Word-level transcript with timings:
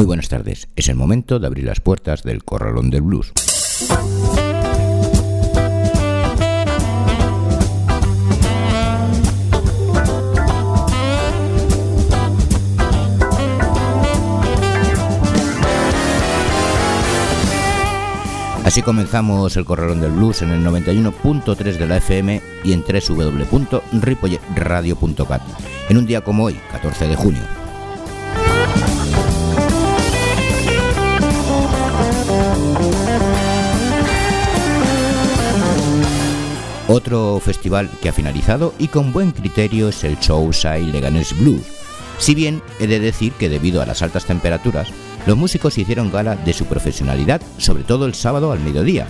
Muy 0.00 0.06
buenas 0.06 0.30
tardes. 0.30 0.66
Es 0.76 0.88
el 0.88 0.96
momento 0.96 1.38
de 1.38 1.46
abrir 1.46 1.66
las 1.66 1.80
puertas 1.80 2.22
del 2.22 2.42
Corralón 2.42 2.88
del 2.88 3.02
Blues. 3.02 3.34
Así 18.64 18.80
comenzamos 18.80 19.54
el 19.58 19.66
Corralón 19.66 20.00
del 20.00 20.12
Blues 20.12 20.40
en 20.40 20.52
el 20.52 20.64
91.3 20.64 21.76
de 21.76 21.86
la 21.86 21.98
FM 21.98 22.40
y 22.64 22.72
en 22.72 22.82
www.ripolletradio.cat 22.82 25.42
en 25.90 25.98
un 25.98 26.06
día 26.06 26.22
como 26.22 26.44
hoy, 26.44 26.58
14 26.72 27.06
de 27.06 27.16
junio. 27.16 27.42
Otro 36.92 37.38
festival 37.38 37.88
que 38.02 38.08
ha 38.08 38.12
finalizado 38.12 38.74
y 38.76 38.88
con 38.88 39.12
buen 39.12 39.30
criterio 39.30 39.90
es 39.90 40.02
el 40.02 40.18
Showside 40.18 40.90
Leganés 40.90 41.38
Blues. 41.38 41.62
Si 42.18 42.34
bien 42.34 42.62
he 42.80 42.88
de 42.88 42.98
decir 42.98 43.32
que 43.34 43.48
debido 43.48 43.80
a 43.80 43.86
las 43.86 44.02
altas 44.02 44.24
temperaturas, 44.24 44.88
los 45.24 45.36
músicos 45.36 45.78
hicieron 45.78 46.10
gala 46.10 46.34
de 46.34 46.52
su 46.52 46.64
profesionalidad, 46.64 47.40
sobre 47.58 47.84
todo 47.84 48.06
el 48.06 48.14
sábado 48.14 48.50
al 48.50 48.58
mediodía, 48.58 49.06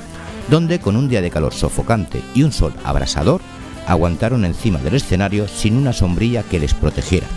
donde 0.50 0.78
con 0.78 0.94
un 0.94 1.08
día 1.08 1.22
de 1.22 1.30
calor 1.30 1.54
sofocante 1.54 2.20
y 2.34 2.42
un 2.42 2.52
sol 2.52 2.74
abrasador, 2.84 3.40
aguantaron 3.86 4.44
encima 4.44 4.78
del 4.80 4.96
escenario 4.96 5.48
sin 5.48 5.74
una 5.74 5.94
sombrilla 5.94 6.42
que 6.42 6.58
les 6.58 6.74
protegiera. 6.74 7.28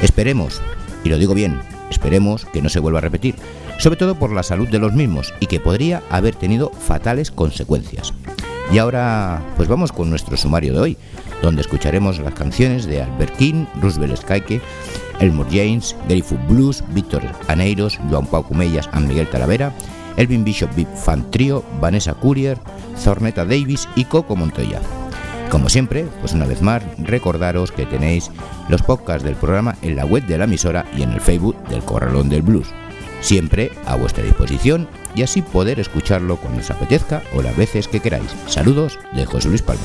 Esperemos, 0.00 0.62
y 1.04 1.10
lo 1.10 1.18
digo 1.18 1.34
bien, 1.34 1.60
esperemos 1.90 2.46
que 2.46 2.62
no 2.62 2.70
se 2.70 2.80
vuelva 2.80 3.00
a 3.00 3.02
repetir, 3.02 3.34
sobre 3.78 3.98
todo 3.98 4.14
por 4.14 4.32
la 4.32 4.42
salud 4.42 4.68
de 4.68 4.78
los 4.78 4.94
mismos 4.94 5.34
y 5.38 5.48
que 5.48 5.60
podría 5.60 6.02
haber 6.08 6.34
tenido 6.34 6.70
fatales 6.70 7.30
consecuencias. 7.30 8.14
Y 8.72 8.78
ahora, 8.78 9.42
pues 9.56 9.68
vamos 9.68 9.90
con 9.90 10.10
nuestro 10.10 10.36
sumario 10.36 10.72
de 10.72 10.80
hoy, 10.80 10.96
donde 11.42 11.60
escucharemos 11.60 12.20
las 12.20 12.34
canciones 12.34 12.86
de 12.86 13.02
Albert 13.02 13.36
King, 13.36 13.64
Roosevelt 13.80 14.16
Skyke, 14.16 14.62
Elmore 15.18 15.50
James, 15.50 15.96
Gary 16.08 16.22
Food 16.22 16.46
Blues, 16.48 16.84
Víctor 16.90 17.22
Aneiros, 17.48 17.98
Joan 18.08 18.26
Pau 18.26 18.44
Cumellas 18.44 18.88
y 18.96 19.00
Miguel 19.00 19.28
Talavera, 19.28 19.72
Elvin 20.16 20.44
Bishop 20.44 20.72
Big 20.76 20.86
Fan 20.86 21.28
Trio, 21.32 21.64
Vanessa 21.80 22.14
Courier, 22.14 22.58
Zorneta 22.96 23.44
Davis 23.44 23.88
y 23.96 24.04
Coco 24.04 24.36
Montoya. 24.36 24.80
Como 25.50 25.68
siempre, 25.68 26.06
pues 26.20 26.32
una 26.32 26.46
vez 26.46 26.62
más, 26.62 26.80
recordaros 26.98 27.72
que 27.72 27.86
tenéis 27.86 28.30
los 28.68 28.82
podcasts 28.82 29.24
del 29.24 29.34
programa 29.34 29.76
en 29.82 29.96
la 29.96 30.04
web 30.04 30.24
de 30.26 30.38
la 30.38 30.44
emisora 30.44 30.86
y 30.96 31.02
en 31.02 31.10
el 31.10 31.20
Facebook 31.20 31.56
del 31.68 31.82
Corralón 31.82 32.28
del 32.28 32.42
Blues 32.42 32.68
siempre 33.20 33.70
a 33.86 33.96
vuestra 33.96 34.24
disposición 34.24 34.88
y 35.14 35.22
así 35.22 35.42
poder 35.42 35.80
escucharlo 35.80 36.36
cuando 36.36 36.60
os 36.60 36.70
apetezca 36.70 37.22
o 37.34 37.42
las 37.42 37.56
veces 37.56 37.88
que 37.88 38.00
queráis. 38.00 38.34
Saludos 38.46 38.98
de 39.12 39.26
José 39.26 39.48
Luis 39.48 39.62
Palma. 39.62 39.82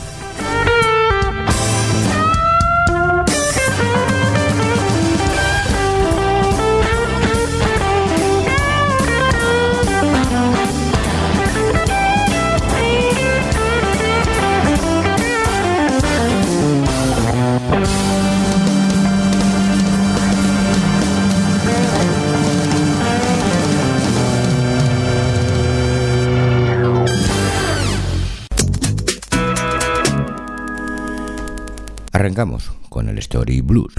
Arrancamos 32.36 32.70
con 32.90 33.08
el 33.08 33.18
Story 33.20 33.62
Blues. 33.62 33.94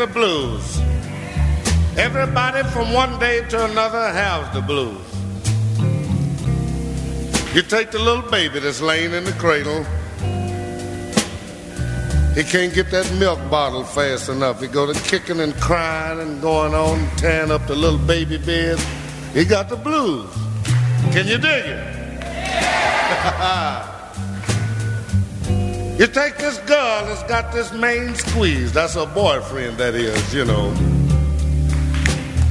The 0.00 0.06
blues. 0.06 0.80
Everybody 1.98 2.62
from 2.70 2.94
one 2.94 3.18
day 3.18 3.46
to 3.50 3.66
another 3.66 4.10
has 4.10 4.50
the 4.54 4.62
blues. 4.62 4.96
You 7.54 7.60
take 7.60 7.90
the 7.90 7.98
little 7.98 8.22
baby 8.30 8.60
that's 8.60 8.80
laying 8.80 9.12
in 9.12 9.24
the 9.24 9.32
cradle. 9.32 9.84
He 12.34 12.44
can't 12.44 12.72
get 12.72 12.90
that 12.92 13.12
milk 13.18 13.38
bottle 13.50 13.84
fast 13.84 14.30
enough. 14.30 14.62
He 14.62 14.68
go 14.68 14.90
to 14.90 14.98
kicking 15.02 15.38
and 15.38 15.54
crying 15.56 16.20
and 16.20 16.40
going 16.40 16.72
on, 16.72 17.06
tearing 17.18 17.50
up 17.50 17.66
the 17.66 17.76
little 17.76 17.98
baby 17.98 18.38
bed. 18.38 18.78
He 19.34 19.44
got 19.44 19.68
the 19.68 19.76
blues. 19.76 20.32
Can 21.12 21.26
you 21.26 21.36
dig 21.36 21.66
it? 21.66 21.96
You 26.00 26.06
take 26.06 26.38
this 26.38 26.56
girl 26.60 27.04
that's 27.04 27.22
got 27.24 27.52
this 27.52 27.74
main 27.74 28.14
squeeze, 28.14 28.72
that's 28.72 28.94
her 28.94 29.04
boyfriend, 29.04 29.76
that 29.76 29.94
is, 29.94 30.34
you 30.34 30.46
know. 30.46 30.68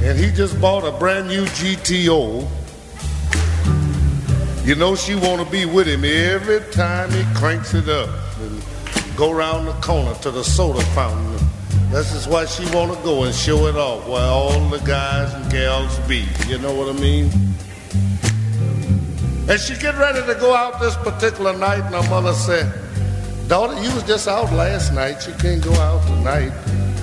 And 0.04 0.16
he 0.16 0.30
just 0.30 0.60
bought 0.60 0.84
a 0.84 0.96
brand 0.96 1.26
new 1.26 1.44
GTO. 1.46 2.48
You 4.64 4.74
know 4.76 4.94
she 4.94 5.16
wanna 5.16 5.44
be 5.50 5.64
with 5.64 5.88
him 5.88 6.04
every 6.04 6.60
time 6.70 7.10
he 7.10 7.24
cranks 7.34 7.74
it 7.74 7.88
up 7.88 8.10
and 8.38 8.62
go 9.16 9.32
around 9.32 9.66
the 9.66 9.72
corner 9.82 10.14
to 10.22 10.30
the 10.30 10.44
soda 10.44 10.84
fountain. 10.94 11.44
This 11.90 12.14
is 12.14 12.28
why 12.28 12.46
she 12.46 12.64
wanna 12.72 12.94
go 13.02 13.24
and 13.24 13.34
show 13.34 13.66
it 13.66 13.74
off 13.74 14.06
where 14.06 14.22
all 14.22 14.60
the 14.68 14.78
guys 14.78 15.34
and 15.34 15.50
gals 15.50 15.98
be. 16.06 16.24
You 16.46 16.58
know 16.58 16.72
what 16.72 16.88
I 16.88 17.00
mean? 17.00 17.28
And 19.48 19.58
she 19.58 19.74
get 19.74 19.98
ready 19.98 20.24
to 20.24 20.38
go 20.38 20.54
out 20.54 20.78
this 20.78 20.94
particular 20.98 21.52
night, 21.58 21.80
and 21.80 21.96
her 21.96 22.08
mother 22.08 22.32
said, 22.32 22.89
Daughter, 23.50 23.74
you 23.82 23.92
was 23.92 24.04
just 24.04 24.28
out 24.28 24.52
last 24.52 24.92
night. 24.92 25.26
You 25.26 25.34
can't 25.34 25.60
go 25.60 25.72
out 25.72 26.06
tonight. 26.06 26.52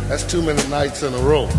That's 0.07 0.23
too 0.23 0.41
many 0.41 0.65
nights 0.69 1.03
in 1.03 1.13
a 1.13 1.17
row. 1.17 1.49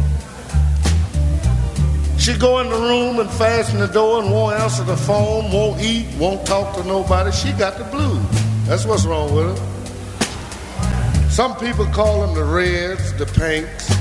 She 2.18 2.32
go 2.38 2.60
in 2.60 2.70
the 2.70 2.74
room 2.74 3.18
and 3.20 3.28
fasten 3.32 3.80
the 3.80 3.86
door 3.88 4.22
and 4.22 4.32
won't 4.32 4.58
answer 4.58 4.84
the 4.84 4.96
phone, 4.96 5.52
won't 5.52 5.78
eat, 5.82 6.06
won't 6.18 6.46
talk 6.46 6.74
to 6.76 6.84
nobody. 6.84 7.30
She 7.32 7.52
got 7.52 7.76
the 7.76 7.84
blues. 7.84 8.24
That's 8.64 8.86
what's 8.86 9.04
wrong 9.04 9.34
with 9.34 9.58
her. 9.58 11.28
Some 11.28 11.54
people 11.58 11.84
call 11.88 12.26
them 12.26 12.34
the 12.34 12.44
reds, 12.44 13.12
the 13.18 13.26
pinks. 13.26 13.92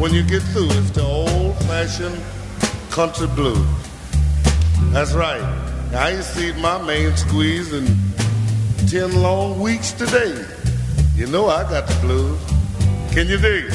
When 0.00 0.12
you 0.12 0.24
get 0.24 0.42
through, 0.42 0.70
it's 0.70 0.90
the 0.90 1.04
old-fashioned 1.04 2.20
country 2.90 3.28
blues. 3.28 3.64
That's 4.92 5.12
right. 5.12 5.42
I 5.94 6.10
ain't 6.10 6.24
seen 6.24 6.60
my 6.60 6.82
man 6.82 7.16
squeeze 7.16 7.72
in 7.72 7.86
10 8.86 9.20
long 9.20 9.60
weeks 9.60 9.92
today. 9.92 10.32
You 11.16 11.26
know 11.26 11.48
I 11.48 11.64
got 11.64 11.88
the 11.88 11.94
blues. 12.02 12.38
Can 13.12 13.26
you 13.26 13.36
dig 13.36 13.64
it? 13.66 13.74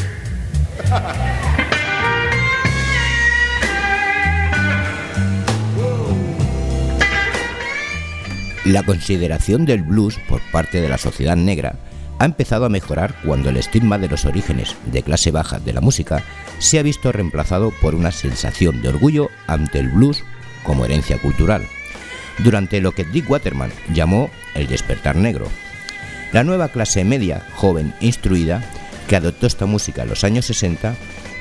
La 8.64 8.84
consideración 8.84 9.66
del 9.66 9.82
blues 9.82 10.18
por 10.30 10.40
parte 10.52 10.80
de 10.80 10.88
la 10.88 10.98
sociedad 10.98 11.36
negra 11.36 11.76
ha 12.20 12.26
empezado 12.26 12.66
a 12.66 12.70
mejorar 12.70 13.16
cuando 13.26 13.50
el 13.50 13.58
estigma 13.58 13.98
de 13.98 14.08
los 14.08 14.24
orígenes 14.26 14.78
de 14.86 15.04
clase 15.04 15.32
baja 15.32 15.60
de 15.60 15.74
la 15.74 15.82
música 15.82 16.24
se 16.60 16.80
ha 16.80 16.84
visto 16.84 17.12
reemplazado 17.12 17.72
por 17.82 17.96
una 17.96 18.12
sensación 18.12 18.82
de 18.82 18.90
orgullo 18.90 19.30
ante 19.48 19.80
el 19.80 19.90
blues 19.90 20.24
como 20.64 20.86
herencia 20.86 21.18
cultural, 21.18 21.68
durante 22.40 22.82
lo 22.82 22.92
que 22.94 23.04
Dick 23.04 23.30
Waterman 23.30 23.72
llamó 23.94 24.30
el 24.56 24.68
despertar 24.68 25.16
negro. 25.16 25.48
La 26.32 26.44
nueva 26.44 26.70
clase 26.70 27.04
media, 27.04 27.46
joven 27.56 27.94
instruida, 28.00 28.64
que 29.08 29.16
adoptó 29.16 29.48
esta 29.48 29.66
música 29.66 30.04
en 30.04 30.10
los 30.10 30.24
años 30.24 30.46
60, 30.46 30.96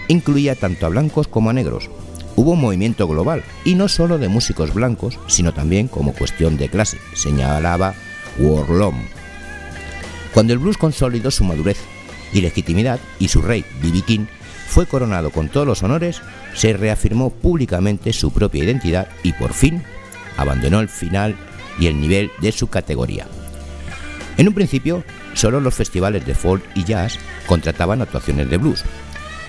incluía 0.08 0.56
tanto 0.56 0.86
a 0.86 0.88
blancos 0.88 1.28
como 1.28 1.50
a 1.50 1.52
negros, 1.52 1.88
hubo 2.36 2.52
un 2.52 2.60
movimiento 2.60 3.06
global, 3.06 3.44
y 3.64 3.74
no 3.74 3.88
solo 3.88 4.18
de 4.18 4.28
músicos 4.28 4.74
blancos, 4.74 5.18
sino 5.28 5.52
también 5.52 5.86
como 5.88 6.12
cuestión 6.12 6.56
de 6.56 6.68
clase, 6.68 6.98
señalaba 7.14 7.94
Warlom. 8.38 9.04
Cuando 10.34 10.52
el 10.52 10.58
blues 10.58 10.76
consolidó 10.76 11.30
su 11.30 11.44
madurez 11.44 11.78
y 12.32 12.40
legitimidad 12.40 13.00
y 13.18 13.28
su 13.28 13.42
rey, 13.42 13.64
B.B. 13.82 14.02
King, 14.02 14.26
fue 14.66 14.86
coronado 14.86 15.30
con 15.30 15.48
todos 15.48 15.66
los 15.66 15.82
honores, 15.82 16.22
se 16.54 16.72
reafirmó 16.72 17.30
públicamente 17.30 18.12
su 18.12 18.32
propia 18.32 18.64
identidad 18.64 19.08
y 19.22 19.32
por 19.32 19.52
fin 19.52 19.82
abandonó 20.36 20.80
el 20.80 20.88
final 20.88 21.36
y 21.78 21.86
el 21.86 22.00
nivel 22.00 22.30
de 22.40 22.52
su 22.52 22.68
categoría. 22.68 23.26
En 24.36 24.48
un 24.48 24.54
principio, 24.54 25.04
solo 25.34 25.60
los 25.60 25.74
festivales 25.74 26.26
de 26.26 26.34
folk 26.34 26.64
y 26.74 26.84
jazz 26.84 27.18
contrataban 27.46 28.02
actuaciones 28.02 28.48
de 28.48 28.56
blues, 28.56 28.84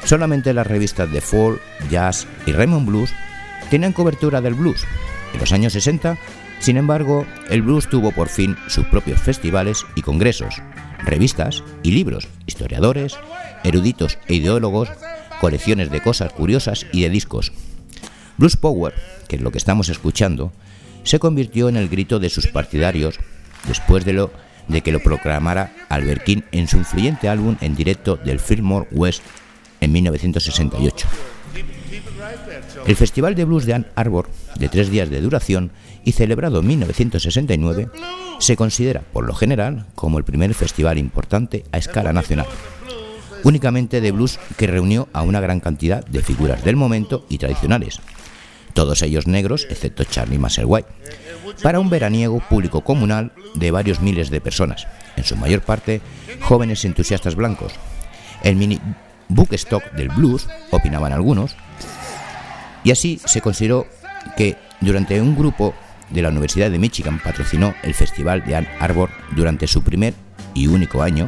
Solamente 0.04 0.54
las 0.54 0.68
revistas 0.68 1.12
de 1.12 1.22
folk, 1.22 1.62
jazz 1.90 2.28
y 2.46 2.52
Raymond 2.52 2.88
Blues 2.88 3.14
tenían 3.70 3.94
cobertura 3.94 4.42
del 4.42 4.56
blues. 4.56 4.86
En 5.34 5.40
los 5.40 5.52
años 5.52 5.74
60, 5.74 6.18
sin 6.60 6.78
embargo, 6.78 7.26
el 7.50 7.62
blues 7.62 7.88
tuvo 7.88 8.12
por 8.12 8.28
fin 8.28 8.58
sus 8.68 8.86
propios 8.88 9.22
festivales 9.22 9.86
y 9.96 10.02
congresos, 10.02 10.62
revistas 11.04 11.64
y 11.84 11.92
libros, 11.92 12.28
historiadores, 12.46 13.18
eruditos 13.64 14.18
e 14.28 14.36
ideólogos, 14.36 14.90
colecciones 15.40 15.90
de 15.92 16.02
cosas 16.02 16.34
curiosas 16.34 16.86
y 16.92 17.04
de 17.04 17.10
discos. 17.10 17.54
Blues 18.38 18.58
Power, 18.58 18.94
que 19.28 19.38
es 19.38 19.42
lo 19.42 19.52
que 19.52 19.60
estamos 19.60 19.90
escuchando, 19.90 20.52
se 21.04 21.20
convirtió 21.20 21.70
en 21.70 21.78
el 21.78 21.90
grito 21.90 22.20
de 22.20 22.30
sus 22.30 22.48
partidarios 22.48 23.20
después 23.68 24.06
de 24.06 24.14
lo 24.14 24.32
de 24.68 24.82
que 24.82 24.92
lo 24.92 25.00
proclamara 25.00 25.74
Albert 25.90 26.24
King 26.24 26.42
en 26.52 26.68
su 26.68 26.78
influyente 26.78 27.30
álbum 27.30 27.58
en 27.62 27.76
directo 27.76 28.16
del 28.16 28.40
Fillmore 28.40 28.88
West 28.92 29.22
en 29.82 29.92
1968. 29.92 31.08
El 32.86 32.96
Festival 32.96 33.36
de 33.36 33.46
Blues 33.46 33.66
de 33.66 33.74
Ann 33.74 33.88
Arbor, 33.96 34.30
de 34.56 34.70
tres 34.70 34.90
días 34.90 35.10
de 35.10 35.22
duración 35.22 35.72
y 36.04 36.14
celebrado 36.14 36.60
en 36.60 36.68
1969, 36.68 37.90
se 38.40 38.56
considera, 38.56 39.02
por 39.14 39.26
lo 39.26 39.34
general, 39.34 39.86
como 39.96 40.18
el 40.18 40.24
primer 40.24 40.54
festival 40.54 40.98
importante 40.98 41.64
a 41.72 41.78
escala 41.78 42.14
nacional, 42.14 42.48
únicamente 43.44 44.02
de 44.02 44.12
blues 44.12 44.40
que 44.58 44.68
reunió 44.68 45.10
a 45.14 45.22
una 45.24 45.42
gran 45.42 45.60
cantidad 45.60 46.06
de 46.06 46.24
figuras 46.24 46.64
del 46.64 46.76
momento 46.76 47.26
y 47.30 47.38
tradicionales, 47.38 48.00
todos 48.72 49.02
ellos 49.02 49.28
negros, 49.28 49.68
excepto 49.70 50.04
Charlie 50.04 50.40
Musselwhite, 50.40 50.88
para 51.62 51.80
un 51.80 51.90
veraniego 51.90 52.40
público 52.40 52.82
comunal 52.82 53.32
de 53.56 53.72
varios 53.72 54.02
miles 54.02 54.30
de 54.30 54.42
personas, 54.42 54.88
en 55.16 55.24
su 55.24 55.36
mayor 55.36 55.62
parte 55.62 56.02
jóvenes 56.42 56.86
entusiastas 56.86 57.36
blancos. 57.36 57.74
El 58.44 58.56
mini 58.56 58.80
stock 59.52 59.84
del 59.94 60.10
blues, 60.10 60.48
opinaban 60.72 61.14
algunos, 61.14 61.56
y 62.84 62.92
así 62.92 63.20
se 63.24 63.42
consideró 63.42 63.88
que 64.36 64.58
durante 64.82 65.22
un 65.22 65.36
grupo 65.36 65.74
de 66.10 66.22
la 66.22 66.30
Universidad 66.30 66.72
de 66.72 66.80
Michigan 66.80 67.20
patrocinó 67.24 67.74
el 67.84 67.94
Festival 67.94 68.44
de 68.46 68.56
Ann 68.56 68.68
Arbor 68.80 69.10
durante 69.32 69.68
su 69.68 69.84
primer 69.84 70.14
y 70.54 70.68
único 70.68 71.02
año, 71.02 71.28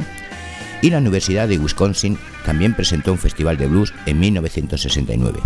y 0.82 0.90
la 0.90 0.98
Universidad 0.98 1.48
de 1.48 1.58
Wisconsin 1.58 2.18
también 2.44 2.74
presentó 2.74 3.12
un 3.12 3.18
festival 3.18 3.56
de 3.56 3.66
blues 3.66 3.94
en 4.06 4.20
1969. 4.20 5.40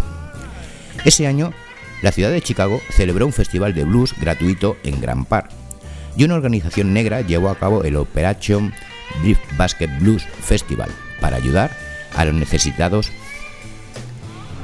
Ese 1.04 1.26
año, 1.26 1.52
la 2.02 2.12
ciudad 2.12 2.30
de 2.30 2.42
Chicago 2.42 2.80
celebró 2.90 3.26
un 3.26 3.32
festival 3.32 3.74
de 3.74 3.84
blues 3.84 4.14
gratuito 4.20 4.76
en 4.84 5.00
Grand 5.00 5.26
Park, 5.26 5.50
y 6.16 6.24
una 6.24 6.34
organización 6.34 6.92
negra 6.92 7.22
llevó 7.22 7.48
a 7.48 7.58
cabo 7.58 7.84
el 7.84 7.96
Operation 7.96 8.72
Drift 9.22 9.56
Basket 9.56 9.88
Blues 10.00 10.24
Festival 10.42 10.90
para 11.20 11.36
ayudar 11.36 11.70
a 12.16 12.24
los 12.24 12.34
necesitados. 12.34 13.10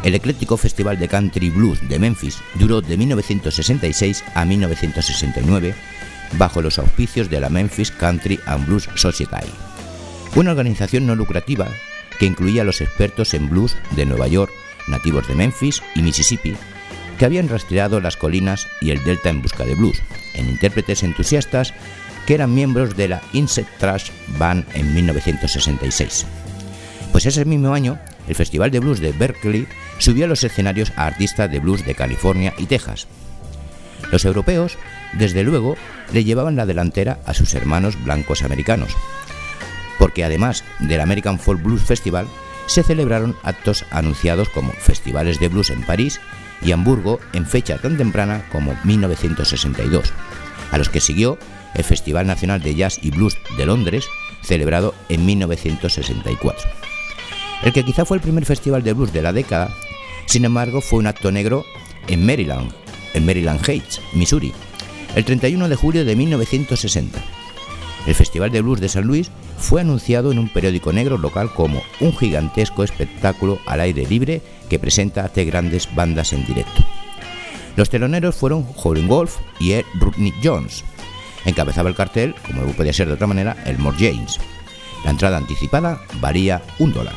El 0.02 0.14
ecléctico 0.14 0.56
Festival 0.56 0.98
de 0.98 1.08
Country 1.08 1.50
Blues 1.50 1.88
de 1.88 1.98
Memphis 1.98 2.38
duró 2.54 2.80
de 2.80 2.96
1966 2.96 4.24
a 4.34 4.44
1969 4.44 5.74
bajo 6.36 6.60
los 6.60 6.78
auspicios 6.78 7.30
de 7.30 7.40
la 7.40 7.48
Memphis 7.48 7.90
Country 7.90 8.38
and 8.46 8.66
Blues 8.66 8.88
Society, 8.96 9.52
una 10.34 10.50
organización 10.50 11.06
no 11.06 11.14
lucrativa 11.14 11.68
que 12.18 12.26
incluía 12.26 12.62
a 12.62 12.64
los 12.64 12.80
expertos 12.80 13.34
en 13.34 13.48
blues 13.48 13.76
de 13.92 14.06
Nueva 14.06 14.28
York, 14.28 14.52
nativos 14.88 15.26
de 15.28 15.34
Memphis 15.34 15.82
y 15.94 16.02
Mississippi, 16.02 16.56
que 17.18 17.24
habían 17.24 17.48
rastreado 17.48 18.00
las 18.00 18.16
colinas 18.16 18.66
y 18.80 18.90
el 18.90 19.02
delta 19.04 19.30
en 19.30 19.42
busca 19.42 19.64
de 19.64 19.74
blues, 19.74 20.02
en 20.34 20.48
intérpretes 20.48 21.02
entusiastas 21.02 21.74
que 22.26 22.34
eran 22.34 22.54
miembros 22.54 22.96
de 22.96 23.08
la 23.08 23.22
Insect 23.32 23.78
Trash 23.78 24.10
Band 24.38 24.64
en 24.74 24.94
1966. 24.94 26.26
Pues 27.12 27.26
ese 27.26 27.44
mismo 27.44 27.72
año, 27.74 27.98
el 28.26 28.34
Festival 28.34 28.70
de 28.70 28.80
Blues 28.80 29.00
de 29.00 29.12
Berkeley 29.12 29.68
subió 29.98 30.24
a 30.24 30.28
los 30.28 30.42
escenarios 30.42 30.92
a 30.96 31.06
artistas 31.06 31.50
de 31.50 31.60
blues 31.60 31.84
de 31.84 31.94
California 31.94 32.54
y 32.58 32.66
Texas. 32.66 33.06
Los 34.10 34.24
europeos, 34.24 34.78
desde 35.12 35.44
luego, 35.44 35.76
le 36.12 36.24
llevaban 36.24 36.56
la 36.56 36.66
delantera 36.66 37.18
a 37.26 37.34
sus 37.34 37.54
hermanos 37.54 38.02
blancos 38.02 38.42
americanos, 38.42 38.96
porque 39.98 40.24
además 40.24 40.64
del 40.80 41.00
American 41.00 41.38
Folk 41.38 41.62
Blues 41.62 41.82
Festival, 41.82 42.26
se 42.66 42.82
celebraron 42.82 43.36
actos 43.42 43.84
anunciados 43.90 44.48
como 44.48 44.72
festivales 44.72 45.38
de 45.38 45.48
blues 45.48 45.70
en 45.70 45.82
París 45.82 46.20
y 46.62 46.72
Hamburgo 46.72 47.20
en 47.32 47.46
fecha 47.46 47.78
tan 47.78 47.96
temprana 47.96 48.46
como 48.50 48.76
1962, 48.84 50.12
a 50.70 50.78
los 50.78 50.88
que 50.88 51.00
siguió 51.00 51.38
el 51.74 51.84
Festival 51.84 52.26
Nacional 52.26 52.62
de 52.62 52.74
Jazz 52.74 52.98
y 53.02 53.10
Blues 53.10 53.36
de 53.56 53.66
Londres, 53.66 54.06
celebrado 54.42 54.94
en 55.08 55.26
1964. 55.26 56.70
El 57.64 57.72
que 57.72 57.84
quizá 57.84 58.04
fue 58.04 58.16
el 58.16 58.22
primer 58.22 58.44
festival 58.44 58.82
de 58.82 58.92
blues 58.92 59.12
de 59.12 59.22
la 59.22 59.32
década, 59.32 59.74
sin 60.26 60.44
embargo, 60.44 60.80
fue 60.80 60.98
un 60.98 61.06
acto 61.06 61.30
negro 61.30 61.64
en 62.08 62.24
Maryland, 62.24 62.72
en 63.14 63.26
Maryland 63.26 63.66
Heights, 63.68 64.00
Missouri, 64.14 64.52
el 65.14 65.24
31 65.24 65.68
de 65.68 65.76
julio 65.76 66.04
de 66.04 66.16
1960. 66.16 67.22
El 68.06 68.14
Festival 68.14 68.50
de 68.50 68.60
Blues 68.60 68.80
de 68.80 68.88
San 68.88 69.06
Luis 69.06 69.30
fue 69.58 69.80
anunciado 69.80 70.30
en 70.30 70.38
un 70.38 70.48
periódico 70.48 70.92
negro 70.92 71.16
local 71.16 71.50
como 71.54 71.82
un 72.00 72.14
gigantesco 72.16 72.84
espectáculo 72.84 73.58
al 73.66 73.80
aire 73.80 74.06
libre 74.06 74.42
que 74.68 74.78
presenta 74.78 75.24
a 75.24 75.28
tres 75.28 75.46
grandes 75.46 75.94
bandas 75.94 76.32
en 76.32 76.44
directo. 76.46 76.84
Los 77.76 77.90
teloneros 77.90 78.36
fueron 78.36 78.66
Howlin' 78.76 79.08
Wolf 79.08 79.36
y 79.58 79.72
Ed 79.72 79.84
Jones. 80.42 80.84
Encabezaba 81.44 81.88
el 81.88 81.96
cartel, 81.96 82.34
como 82.46 82.72
podía 82.72 82.92
ser 82.92 83.08
de 83.08 83.14
otra 83.14 83.26
manera, 83.26 83.56
el 83.66 83.78
More 83.78 83.96
James. 83.98 84.38
La 85.04 85.10
entrada 85.10 85.36
anticipada 85.36 86.00
varía 86.20 86.62
un 86.78 86.92
dólar. 86.92 87.14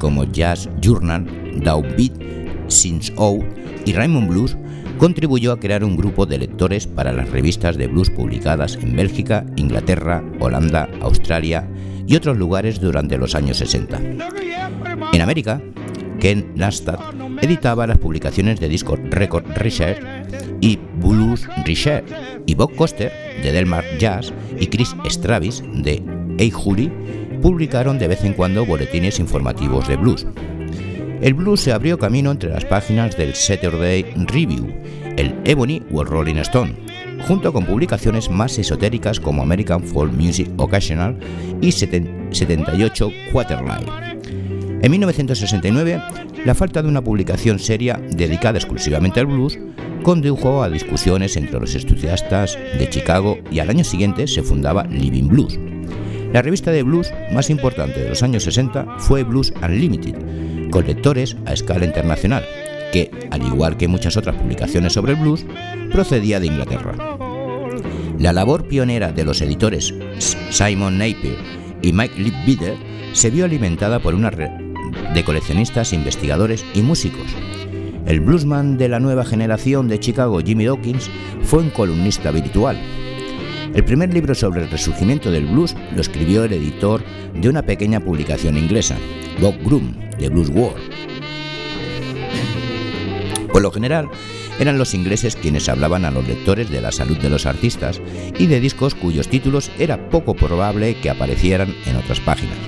Como 0.00 0.24
Jazz 0.24 0.68
Journal, 0.80 1.24
Downbeat, 1.62 2.12
Since 2.66 3.12
Out 3.16 3.44
y 3.84 3.92
Raymond 3.92 4.28
Blues, 4.28 4.56
contribuyó 4.98 5.52
a 5.52 5.60
crear 5.60 5.84
un 5.84 5.96
grupo 5.96 6.26
de 6.26 6.38
lectores 6.38 6.86
para 6.88 7.12
las 7.12 7.30
revistas 7.30 7.76
de 7.76 7.86
blues 7.86 8.10
publicadas 8.10 8.74
en 8.74 8.96
Bélgica, 8.96 9.46
Inglaterra, 9.56 10.24
Holanda, 10.40 10.88
Australia 11.00 11.68
y 12.06 12.16
otros 12.16 12.36
lugares 12.36 12.80
durante 12.80 13.16
los 13.16 13.34
años 13.34 13.58
60. 13.58 14.00
En 15.12 15.20
América, 15.20 15.62
Ken 16.18 16.52
Nastat 16.54 17.00
editaba 17.40 17.86
las 17.86 17.98
publicaciones 17.98 18.60
de 18.60 18.68
disco 18.68 18.96
Record 18.96 19.46
Research 19.56 20.02
y 20.60 20.78
Blues 21.00 21.48
Research, 21.64 22.04
y 22.46 22.54
Bob 22.54 22.74
Coster 22.74 23.12
de 23.42 23.52
Delmar 23.52 23.84
Jazz 23.98 24.32
y 24.58 24.66
Chris 24.66 24.94
Stravis 25.08 25.62
de 25.72 26.02
Hey 26.38 26.50
Julie 26.50 26.90
publicaron 27.40 27.98
de 27.98 28.08
vez 28.08 28.24
en 28.24 28.34
cuando 28.34 28.66
boletines 28.66 29.18
informativos 29.18 29.88
de 29.88 29.96
blues. 29.96 30.26
El 31.20 31.34
blues 31.34 31.60
se 31.60 31.72
abrió 31.72 31.98
camino 31.98 32.30
entre 32.30 32.50
las 32.50 32.64
páginas 32.64 33.16
del 33.16 33.34
Saturday 33.34 34.04
Review, 34.26 34.72
el 35.16 35.34
Ebony 35.44 35.82
o 35.92 36.02
el 36.02 36.08
Rolling 36.08 36.36
Stone, 36.36 36.74
junto 37.26 37.52
con 37.52 37.66
publicaciones 37.66 38.30
más 38.30 38.58
esotéricas 38.58 39.20
como 39.20 39.42
American 39.42 39.82
Folk 39.82 40.12
Music 40.12 40.48
Occasional 40.56 41.18
y 41.60 41.72
78 41.72 43.10
Quarterlife. 43.32 43.90
En 44.82 44.90
1969, 44.90 46.02
la 46.46 46.54
falta 46.54 46.82
de 46.82 46.88
una 46.88 47.04
publicación 47.04 47.58
seria 47.58 48.00
dedicada 48.12 48.58
exclusivamente 48.58 49.20
al 49.20 49.26
blues 49.26 49.58
condujo 50.02 50.62
a 50.62 50.70
discusiones 50.70 51.36
entre 51.36 51.60
los 51.60 51.74
estudiantes 51.74 52.58
de 52.78 52.88
Chicago 52.88 53.38
y 53.50 53.58
al 53.58 53.68
año 53.68 53.84
siguiente 53.84 54.26
se 54.26 54.42
fundaba 54.42 54.84
Living 54.84 55.28
Blues. 55.28 55.69
La 56.32 56.42
revista 56.42 56.70
de 56.70 56.84
blues 56.84 57.12
más 57.32 57.50
importante 57.50 58.00
de 58.00 58.08
los 58.08 58.22
años 58.22 58.44
60 58.44 58.98
fue 58.98 59.24
Blues 59.24 59.52
Unlimited, 59.62 60.70
con 60.70 60.86
lectores 60.86 61.36
a 61.44 61.52
escala 61.52 61.84
internacional, 61.84 62.44
que, 62.92 63.10
al 63.32 63.42
igual 63.42 63.76
que 63.76 63.88
muchas 63.88 64.16
otras 64.16 64.36
publicaciones 64.36 64.92
sobre 64.92 65.12
el 65.12 65.18
blues, 65.18 65.44
procedía 65.90 66.38
de 66.38 66.46
Inglaterra. 66.46 66.94
La 68.18 68.32
labor 68.32 68.68
pionera 68.68 69.10
de 69.10 69.24
los 69.24 69.40
editores 69.40 69.92
Simon 70.50 70.98
Napier 70.98 71.36
y 71.82 71.92
Mike 71.92 72.20
Leadbeater 72.20 72.76
se 73.12 73.30
vio 73.30 73.44
alimentada 73.44 73.98
por 73.98 74.14
una 74.14 74.30
red 74.30 74.50
de 75.14 75.24
coleccionistas, 75.24 75.92
investigadores 75.92 76.64
y 76.74 76.82
músicos. 76.82 77.26
El 78.06 78.20
bluesman 78.20 78.76
de 78.76 78.88
la 78.88 79.00
nueva 79.00 79.24
generación 79.24 79.88
de 79.88 79.98
Chicago, 79.98 80.40
Jimmy 80.40 80.66
Dawkins, 80.66 81.10
fue 81.42 81.60
un 81.60 81.70
columnista 81.70 82.28
habitual. 82.28 82.78
El 83.72 83.84
primer 83.84 84.12
libro 84.12 84.34
sobre 84.34 84.62
el 84.62 84.70
resurgimiento 84.70 85.30
del 85.30 85.46
blues 85.46 85.76
lo 85.94 86.00
escribió 86.00 86.42
el 86.42 86.52
editor 86.52 87.04
de 87.34 87.48
una 87.48 87.62
pequeña 87.62 88.00
publicación 88.00 88.56
inglesa, 88.56 88.96
Bob 89.40 89.54
Groom, 89.64 89.94
de 90.18 90.28
Blues 90.28 90.48
World. 90.48 90.80
Por 93.52 93.62
lo 93.62 93.70
general, 93.70 94.08
eran 94.58 94.76
los 94.76 94.92
ingleses 94.92 95.36
quienes 95.36 95.68
hablaban 95.68 96.04
a 96.04 96.10
los 96.10 96.26
lectores 96.26 96.68
de 96.68 96.80
la 96.80 96.90
salud 96.90 97.16
de 97.18 97.30
los 97.30 97.46
artistas 97.46 98.00
y 98.38 98.46
de 98.46 98.60
discos 98.60 98.96
cuyos 98.96 99.28
títulos 99.28 99.70
era 99.78 100.10
poco 100.10 100.34
probable 100.34 100.96
que 101.00 101.10
aparecieran 101.10 101.72
en 101.86 101.96
otras 101.96 102.18
páginas. 102.18 102.58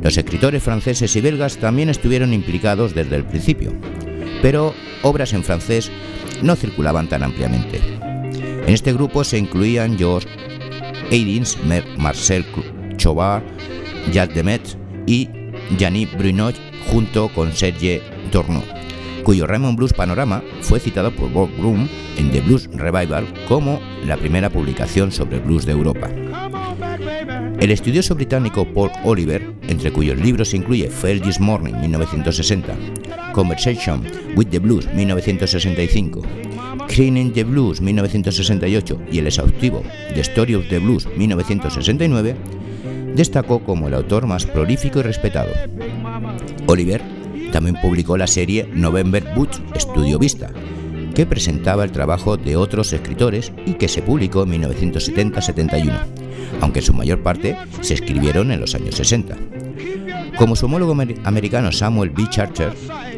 Los 0.00 0.16
escritores 0.16 0.62
franceses 0.62 1.14
y 1.16 1.20
belgas 1.20 1.56
también 1.56 1.90
estuvieron 1.90 2.32
implicados 2.32 2.94
desde 2.94 3.16
el 3.16 3.24
principio, 3.24 3.72
pero 4.42 4.74
obras 5.02 5.32
en 5.32 5.42
francés 5.42 5.90
no 6.40 6.54
circulaban 6.54 7.08
tan 7.08 7.24
ampliamente. 7.24 7.80
En 8.66 8.74
este 8.74 8.92
grupo 8.92 9.24
se 9.24 9.38
incluían 9.38 9.98
Georges 9.98 10.30
Aidins, 11.10 11.58
Marcel 11.98 12.44
Chauvard, 12.96 13.42
Jacques 14.12 14.34
Demet 14.34 14.62
y 15.06 15.28
Yannick 15.78 16.16
Brunot 16.16 16.54
junto 16.86 17.28
con 17.28 17.52
Serge 17.52 18.00
Tourneau, 18.30 18.62
cuyo 19.24 19.46
Raymond 19.46 19.76
Blues 19.76 19.92
Panorama 19.92 20.42
fue 20.60 20.80
citado 20.80 21.10
por 21.10 21.30
Bob 21.30 21.50
Groom 21.58 21.88
en 22.16 22.30
The 22.30 22.40
Blues 22.40 22.68
Revival 22.72 23.26
como 23.48 23.80
la 24.04 24.16
primera 24.16 24.50
publicación 24.50 25.10
sobre 25.10 25.38
blues 25.38 25.66
de 25.66 25.72
Europa. 25.72 26.10
El 27.60 27.70
estudioso 27.72 28.14
británico 28.14 28.64
Paul 28.72 28.90
Oliver, 29.04 29.52
entre 29.68 29.92
cuyos 29.92 30.18
libros 30.18 30.48
se 30.48 30.56
incluye 30.56 30.88
Fair 30.88 31.20
This 31.20 31.38
Morning 31.38 31.74
1960, 31.74 32.74
Conversation 33.34 34.02
with 34.34 34.46
the 34.46 34.58
Blues 34.58 34.86
1965, 34.94 36.22
Cleaning 36.90 37.32
the 37.32 37.44
Blues 37.44 37.80
1968 37.80 39.00
y 39.12 39.18
el 39.20 39.28
exhaustivo 39.28 39.84
The 40.12 40.22
Story 40.22 40.56
of 40.56 40.68
the 40.68 40.80
Blues 40.80 41.06
1969, 41.16 42.34
destacó 43.14 43.60
como 43.62 43.86
el 43.86 43.94
autor 43.94 44.26
más 44.26 44.44
prolífico 44.44 44.98
y 44.98 45.02
respetado. 45.02 45.52
Oliver 46.66 47.00
también 47.52 47.76
publicó 47.80 48.16
la 48.16 48.26
serie 48.26 48.68
November 48.74 49.24
Boots 49.36 49.62
Studio 49.76 50.18
Vista, 50.18 50.52
que 51.14 51.26
presentaba 51.26 51.84
el 51.84 51.92
trabajo 51.92 52.36
de 52.36 52.56
otros 52.56 52.92
escritores 52.92 53.52
y 53.66 53.74
que 53.74 53.86
se 53.86 54.02
publicó 54.02 54.42
en 54.42 54.60
1970-71, 54.60 55.96
aunque 56.60 56.82
su 56.82 56.92
mayor 56.92 57.22
parte 57.22 57.56
se 57.82 57.94
escribieron 57.94 58.50
en 58.50 58.60
los 58.60 58.74
años 58.74 58.96
60. 58.96 59.36
Como 60.40 60.56
su 60.56 60.64
homólogo 60.64 60.96
americano 61.24 61.70
Samuel 61.70 62.08
B. 62.08 62.24
Charter, 62.30 62.72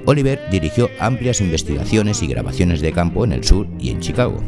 Oliver 0.07 0.41
dirigió 0.51 0.91
amplias 0.99 1.41
investigaciones 1.41 2.21
y 2.21 2.27
grabaciones 2.27 2.81
de 2.81 2.91
campo 2.91 3.25
en 3.25 3.31
el 3.31 3.45
sur 3.45 3.69
y 3.79 3.91
en 3.91 4.01
Chicago. 4.01 4.43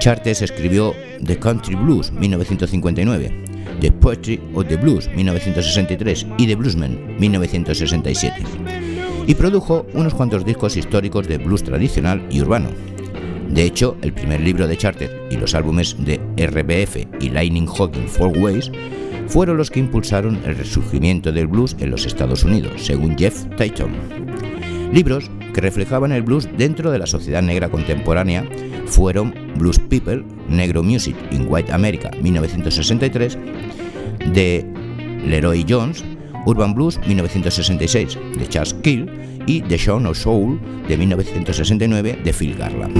Chartes 0.00 0.42
escribió 0.42 0.92
The 1.24 1.38
Country 1.38 1.76
Blues 1.76 2.10
1959, 2.10 3.44
The 3.80 3.92
Poetry 3.92 4.40
of 4.54 4.66
the 4.66 4.76
Blues 4.76 5.08
1963 5.14 6.26
y 6.36 6.48
The 6.48 6.56
Bluesman 6.56 7.16
1967 7.20 8.42
y 9.28 9.34
produjo 9.36 9.86
unos 9.94 10.14
cuantos 10.14 10.44
discos 10.44 10.76
históricos 10.76 11.28
de 11.28 11.38
blues 11.38 11.62
tradicional 11.62 12.26
y 12.28 12.40
urbano. 12.40 12.70
De 13.48 13.64
hecho, 13.64 13.96
el 14.02 14.12
primer 14.12 14.40
libro 14.40 14.66
de 14.66 14.76
Charter 14.76 15.28
y 15.30 15.36
los 15.36 15.54
álbumes 15.54 15.96
de 15.98 16.18
RBF 16.36 17.22
y 17.22 17.30
Lightning 17.30 17.66
Hawking 17.66 18.08
Four 18.08 18.38
Ways 18.38 18.70
fueron 19.28 19.56
los 19.56 19.70
que 19.70 19.80
impulsaron 19.80 20.40
el 20.44 20.56
resurgimiento 20.56 21.32
del 21.32 21.46
blues 21.46 21.76
en 21.78 21.90
los 21.90 22.06
Estados 22.06 22.44
Unidos, 22.44 22.84
según 22.84 23.16
Jeff 23.16 23.44
Tighton. 23.56 23.92
Libros 24.92 25.30
que 25.54 25.60
reflejaban 25.60 26.12
el 26.12 26.22
blues 26.22 26.48
dentro 26.56 26.90
de 26.90 26.98
la 26.98 27.06
sociedad 27.06 27.42
negra 27.42 27.70
contemporánea 27.70 28.46
fueron 28.86 29.34
Blues 29.56 29.78
People, 29.78 30.24
Negro 30.48 30.82
Music 30.82 31.16
in 31.30 31.46
White 31.48 31.72
America 31.72 32.10
1963, 32.20 33.38
de 34.32 34.66
Leroy 35.26 35.64
Jones, 35.68 36.04
Urban 36.46 36.74
Blues 36.74 36.98
1966 37.06 38.18
de 38.38 38.48
Charles 38.48 38.74
Kill 38.82 39.10
y 39.46 39.62
The 39.62 39.78
Show 39.78 40.04
of 40.06 40.18
Soul 40.18 40.60
de 40.88 40.96
1969 40.96 42.18
de 42.22 42.32
Phil 42.32 42.56
Garland. 42.56 42.94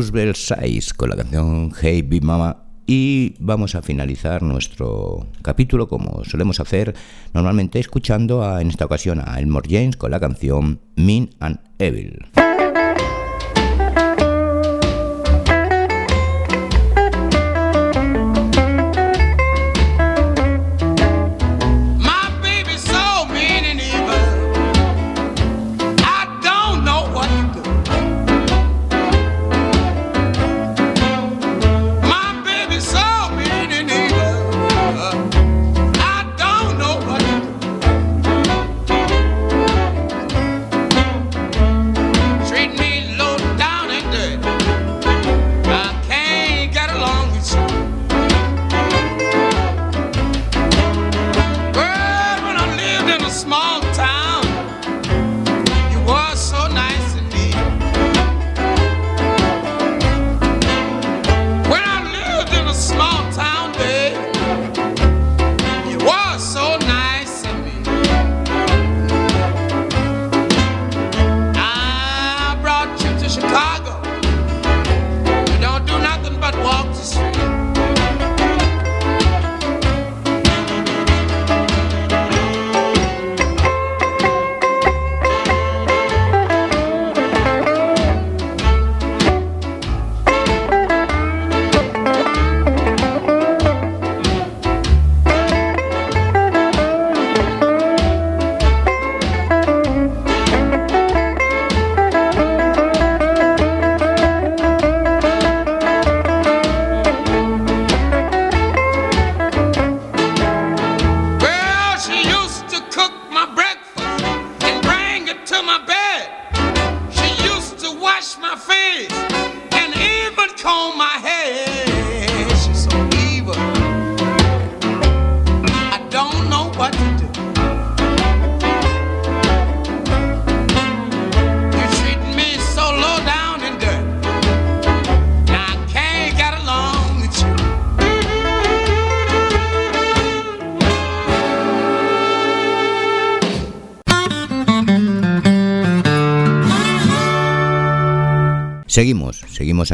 Size 0.00 0.94
con 0.96 1.10
la 1.10 1.16
canción 1.16 1.72
Hey 1.80 2.02
Big 2.02 2.22
Mama 2.22 2.56
y 2.86 3.34
vamos 3.40 3.74
a 3.74 3.82
finalizar 3.82 4.44
nuestro 4.44 5.26
capítulo 5.42 5.88
como 5.88 6.24
solemos 6.24 6.60
hacer 6.60 6.94
normalmente 7.34 7.80
escuchando 7.80 8.44
a, 8.44 8.62
en 8.62 8.68
esta 8.68 8.84
ocasión 8.84 9.20
a 9.24 9.40
Elmore 9.40 9.68
James 9.68 9.96
con 9.96 10.12
la 10.12 10.20
canción 10.20 10.80
Mean 10.94 11.30
and 11.40 11.58
Evil. 11.80 12.47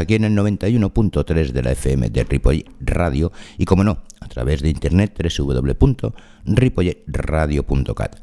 Aquí 0.05 0.15
en 0.15 0.23
el 0.23 0.33
91.3 0.33 1.51
de 1.51 1.63
la 1.63 1.71
FM 1.71 2.09
de 2.09 2.23
Ripoll 2.23 2.63
Radio 2.79 3.33
y 3.57 3.65
como 3.65 3.83
no, 3.83 4.03
a 4.21 4.27
través 4.27 4.61
de 4.61 4.69
internet 4.69 5.19
www.ripolletradio.cat. 5.37 8.15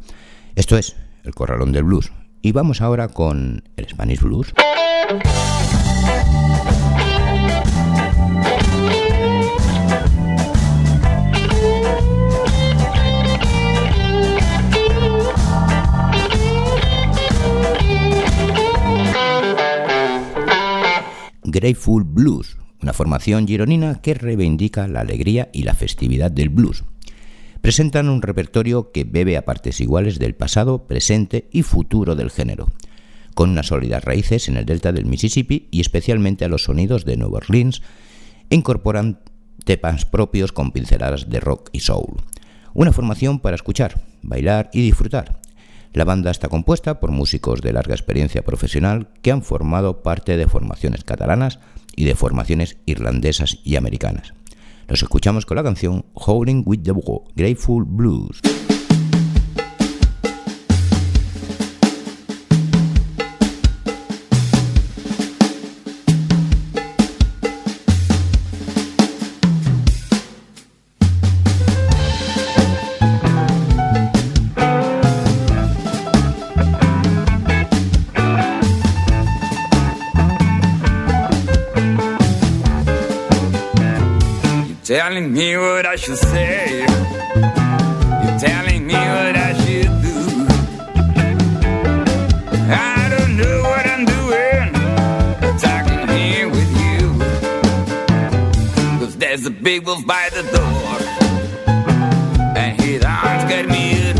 Esto 0.54 0.78
es 0.78 0.94
El 1.24 1.34
Corralón 1.34 1.72
del 1.72 1.82
Blues 1.84 2.10
y 2.40 2.52
vamos 2.52 2.80
ahora 2.80 3.08
con 3.08 3.64
el 3.76 3.86
Spanish 3.88 4.20
Blues. 4.20 4.54
Grateful 21.52 22.04
Blues, 22.04 22.56
una 22.80 22.94
formación 22.94 23.46
gironina 23.46 24.00
que 24.00 24.14
reivindica 24.14 24.88
la 24.88 25.00
alegría 25.00 25.50
y 25.52 25.64
la 25.64 25.74
festividad 25.74 26.30
del 26.30 26.48
blues. 26.48 26.82
Presentan 27.60 28.08
un 28.08 28.22
repertorio 28.22 28.90
que 28.90 29.04
bebe 29.04 29.36
a 29.36 29.44
partes 29.44 29.78
iguales 29.82 30.18
del 30.18 30.34
pasado, 30.34 30.86
presente 30.86 31.50
y 31.52 31.60
futuro 31.60 32.16
del 32.16 32.30
género, 32.30 32.68
con 33.34 33.50
unas 33.50 33.66
sólidas 33.66 34.02
raíces 34.02 34.48
en 34.48 34.56
el 34.56 34.64
delta 34.64 34.92
del 34.92 35.04
Mississippi 35.04 35.68
y 35.70 35.82
especialmente 35.82 36.46
a 36.46 36.48
los 36.48 36.64
sonidos 36.64 37.04
de 37.04 37.18
Nueva 37.18 37.36
Orleans, 37.36 37.82
incorporan 38.48 39.20
temas 39.66 40.06
propios 40.06 40.52
con 40.52 40.72
pinceladas 40.72 41.28
de 41.28 41.38
rock 41.38 41.68
y 41.72 41.80
soul. 41.80 42.16
Una 42.72 42.92
formación 42.92 43.40
para 43.40 43.56
escuchar, 43.56 44.00
bailar 44.22 44.70
y 44.72 44.80
disfrutar, 44.80 45.41
la 45.92 46.04
banda 46.04 46.30
está 46.30 46.48
compuesta 46.48 47.00
por 47.00 47.10
músicos 47.10 47.60
de 47.60 47.72
larga 47.72 47.94
experiencia 47.94 48.42
profesional 48.42 49.08
que 49.20 49.30
han 49.30 49.42
formado 49.42 50.02
parte 50.02 50.36
de 50.36 50.48
formaciones 50.48 51.04
catalanas 51.04 51.58
y 51.94 52.04
de 52.04 52.14
formaciones 52.14 52.78
irlandesas 52.86 53.58
y 53.62 53.76
americanas. 53.76 54.32
Los 54.88 55.02
escuchamos 55.02 55.46
con 55.46 55.56
la 55.56 55.62
canción 55.62 56.06
Howling 56.14 56.62
with 56.64 56.82
the 56.82 56.92
Grateful 57.36 57.84
Blues. 57.84 58.40
Telling 84.98 85.32
me 85.32 85.56
what 85.56 85.86
I 85.86 85.96
should 85.96 86.18
say. 86.18 86.80
You're 88.22 88.38
telling 88.48 88.86
me 88.86 88.92
what 88.92 89.34
I 89.48 89.50
should 89.62 89.94
do. 90.06 90.18
I 92.68 93.08
don't 93.14 93.34
know 93.40 93.56
what 93.70 93.84
I'm 93.92 94.04
doing. 94.16 94.66
Talking 95.66 96.02
here 96.16 96.46
with 96.56 96.72
you. 96.84 97.04
Cause 99.00 99.16
there's 99.16 99.46
a 99.46 99.50
big 99.50 99.86
wolf 99.86 100.06
by 100.06 100.28
the 100.36 100.42
door. 100.56 100.96
And 102.62 102.78
he 102.82 102.98
don't 102.98 103.48
get 103.48 103.64
me 103.70 104.11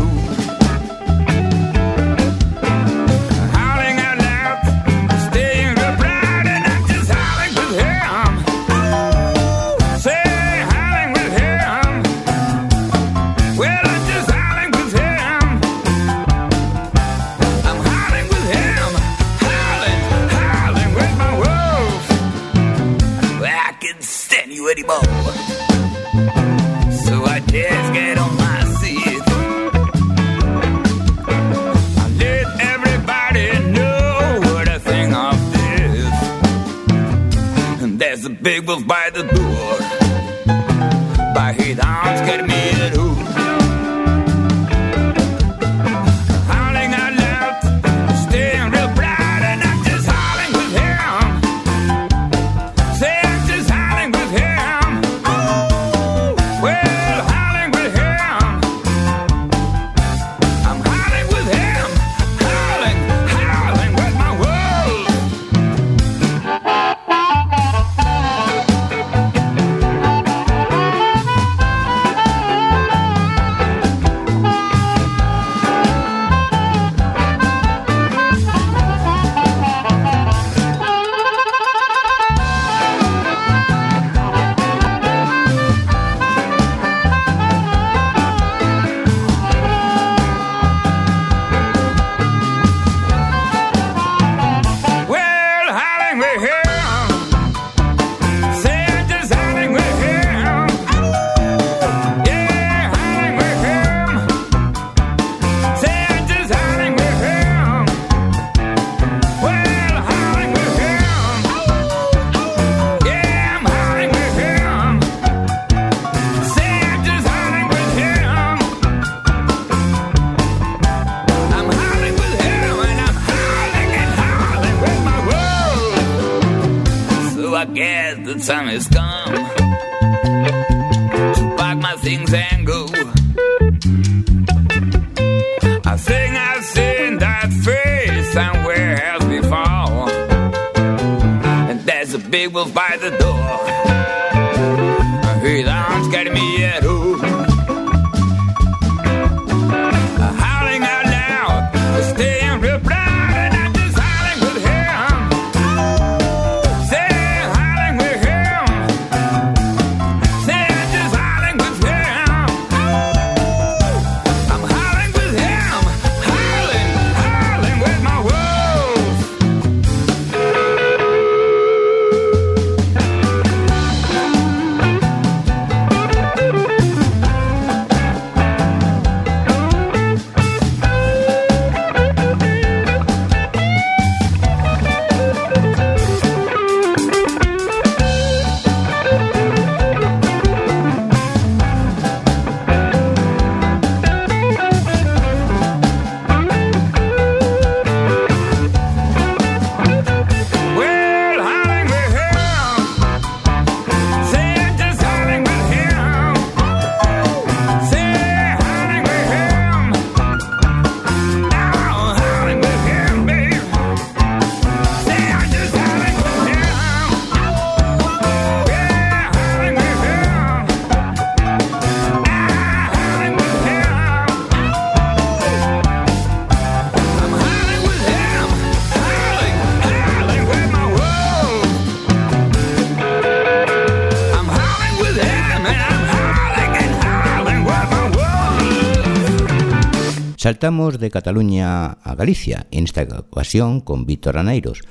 Saltamos 240.53 240.99
de 240.99 241.09
Cataluña 241.09 241.93
a 241.93 242.13
Galicia, 242.13 242.67
en 242.69 242.83
esta 242.83 243.01
ocasión 243.01 243.81
con 243.81 244.05
Víctor 244.05 244.37
Aneiros. 244.37 244.81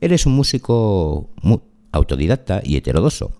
Él 0.00 0.10
es 0.10 0.26
un 0.26 0.32
músico 0.32 1.30
autodidacta 1.92 2.60
y 2.64 2.76
heterodoso. 2.76 3.30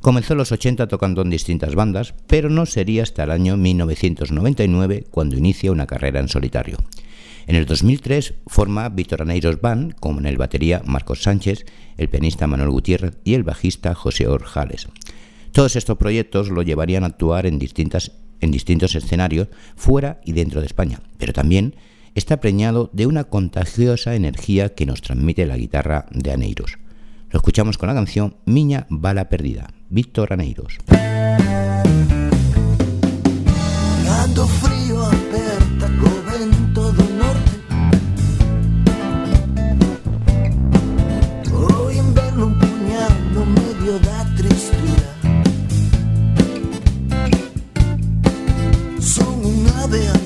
Comenzó 0.00 0.34
en 0.34 0.38
los 0.38 0.52
80 0.52 0.86
tocando 0.86 1.22
en 1.22 1.30
distintas 1.30 1.74
bandas, 1.74 2.14
pero 2.28 2.50
no 2.50 2.66
sería 2.66 3.02
hasta 3.02 3.24
el 3.24 3.32
año 3.32 3.56
1999 3.56 5.06
cuando 5.10 5.36
inicia 5.36 5.72
una 5.72 5.88
carrera 5.88 6.20
en 6.20 6.28
solitario. 6.28 6.76
En 7.48 7.56
el 7.56 7.66
2003 7.66 8.34
forma 8.46 8.88
Víctor 8.88 9.22
Aneiros 9.22 9.60
Band 9.60 9.96
con 9.96 10.26
el 10.26 10.36
batería 10.36 10.82
Marcos 10.86 11.24
Sánchez, 11.24 11.66
el 11.96 12.08
pianista 12.08 12.46
Manuel 12.46 12.70
Gutiérrez 12.70 13.18
y 13.24 13.34
el 13.34 13.42
bajista 13.42 13.96
José 13.96 14.28
Orjales. 14.28 14.86
Todos 15.50 15.74
estos 15.74 15.98
proyectos 15.98 16.48
lo 16.48 16.62
llevarían 16.62 17.02
a 17.02 17.06
actuar 17.06 17.46
en, 17.46 17.58
distintas, 17.58 18.12
en 18.44 18.50
distintos 18.50 18.94
escenarios 18.94 19.48
fuera 19.74 20.20
y 20.24 20.32
dentro 20.32 20.60
de 20.60 20.66
España, 20.66 21.00
pero 21.18 21.32
también 21.32 21.74
está 22.14 22.40
preñado 22.40 22.90
de 22.92 23.06
una 23.06 23.24
contagiosa 23.24 24.14
energía 24.14 24.74
que 24.74 24.86
nos 24.86 25.02
transmite 25.02 25.46
la 25.46 25.56
guitarra 25.56 26.06
de 26.12 26.32
Aneiros. 26.32 26.78
Lo 27.30 27.38
escuchamos 27.38 27.78
con 27.78 27.88
la 27.88 27.94
canción 27.94 28.36
Miña 28.44 28.86
Bala 28.88 29.28
Perdida, 29.28 29.70
Víctor 29.88 30.32
Aneiros. 30.32 30.78
loving. 49.86 50.23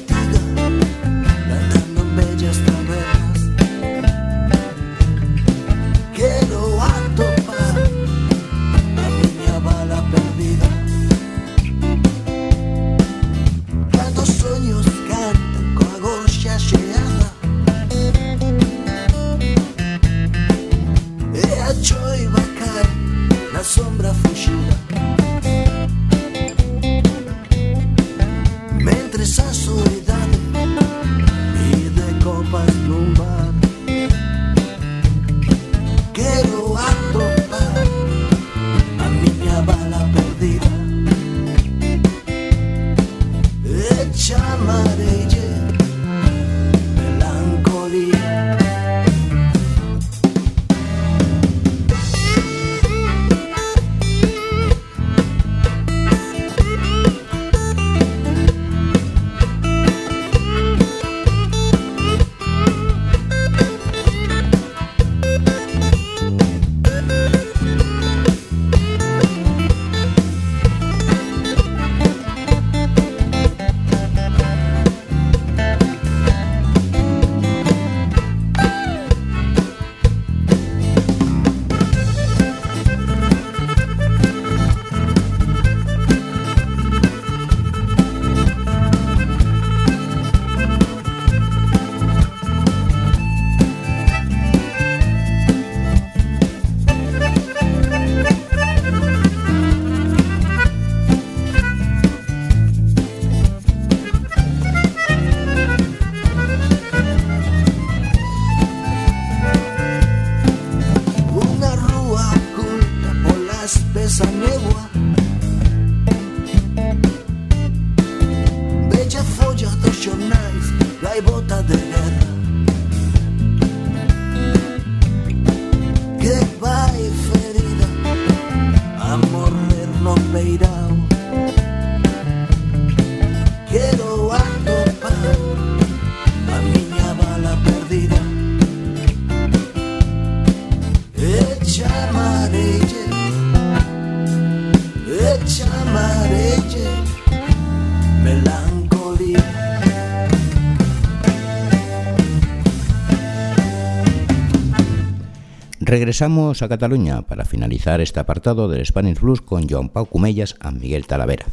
Regresamos 155.89 156.61
a 156.61 156.69
Cataluña 156.69 157.23
para 157.23 157.47
finalizar 157.47 158.03
este 158.03 158.21
apartado 158.21 158.69
del 158.69 158.85
Spanish 158.85 159.21
Blues 159.21 159.41
con 159.41 159.67
Joan 159.67 159.89
Pau 159.89 160.05
Cumellas 160.05 160.55
y 160.63 160.75
Miguel 160.75 161.07
Talavera. 161.07 161.47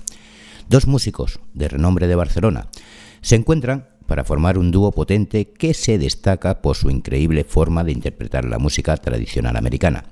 Dos 0.68 0.88
músicos 0.88 1.40
de 1.54 1.70
renombre 1.70 2.06
de 2.08 2.16
Barcelona 2.16 2.68
se 3.22 3.38
encuentran 3.38 3.88
para 4.08 4.26
formar 4.26 4.58
un 4.58 4.72
dúo 4.72 4.92
potente 4.92 5.54
que 5.54 5.74
se 5.74 5.98
destaca 5.98 6.62
por 6.62 6.76
su 6.76 6.90
increíble 6.90 7.46
forma 7.46 7.86
de 7.86 7.94
interpretar 7.94 8.44
la 8.44 8.60
música 8.60 8.98
tradicional 8.98 9.56
americana. 9.56 10.04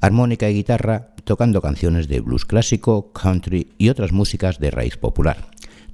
Armónica 0.00 0.50
y 0.50 0.54
guitarra 0.54 1.14
tocando 1.22 1.62
canciones 1.62 2.08
de 2.08 2.18
blues 2.18 2.44
clásico, 2.44 3.12
country 3.12 3.68
y 3.78 3.90
otras 3.90 4.10
músicas 4.10 4.58
de 4.58 4.72
raíz 4.72 4.96
popular. 4.96 5.36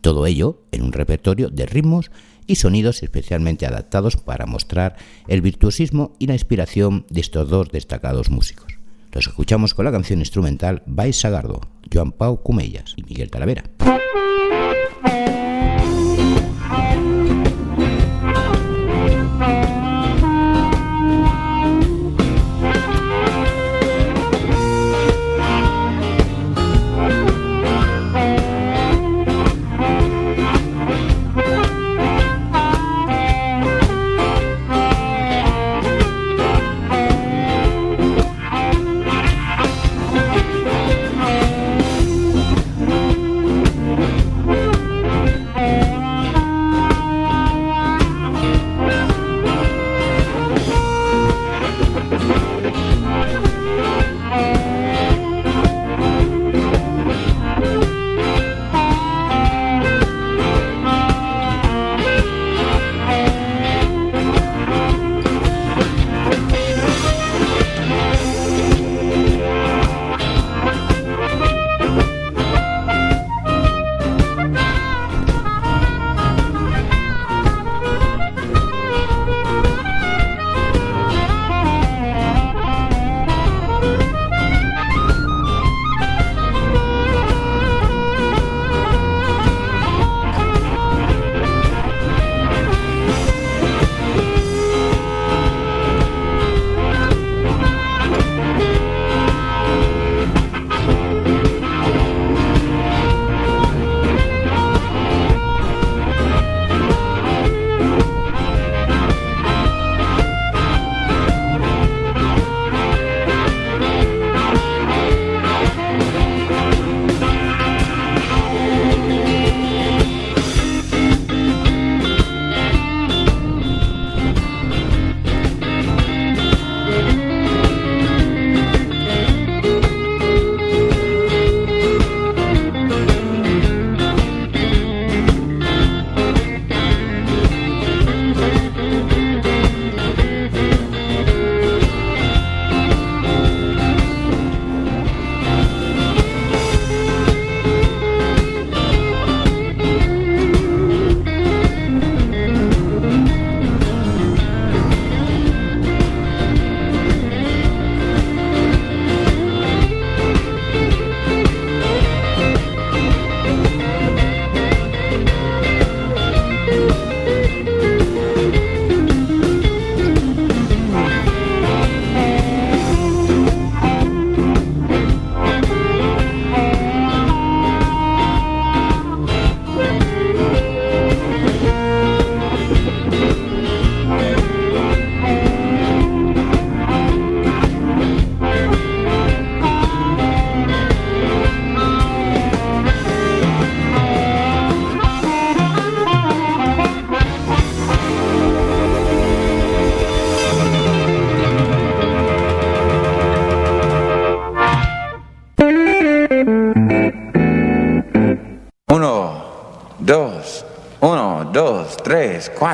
Todo 0.01 0.25
ello 0.25 0.63
en 0.73 0.85
un 0.85 0.93
repertorio 0.93 1.51
de 1.51 1.67
ritmos 1.67 2.11
y 2.49 2.57
sonidos 2.57 3.05
especialmente 3.05 3.67
adaptados 3.67 4.17
para 4.17 4.47
mostrar 4.47 4.97
el 5.29 5.43
virtuosismo 5.43 6.17
y 6.19 6.27
la 6.27 6.33
inspiración 6.33 7.07
de 7.11 7.21
estos 7.21 7.49
dos 7.49 7.69
destacados 7.71 8.31
músicos. 8.31 8.79
Los 9.13 9.29
escuchamos 9.29 9.75
con 9.75 9.85
la 9.85 9.93
canción 9.93 10.19
instrumental 10.19 10.83
Vais 10.87 11.17
Sagardo, 11.17 11.61
Joan 11.93 12.13
Pau 12.13 12.43
Cumellas 12.43 12.95
y 12.97 13.05
Miguel 13.05 13.31
Talavera. 13.31 13.65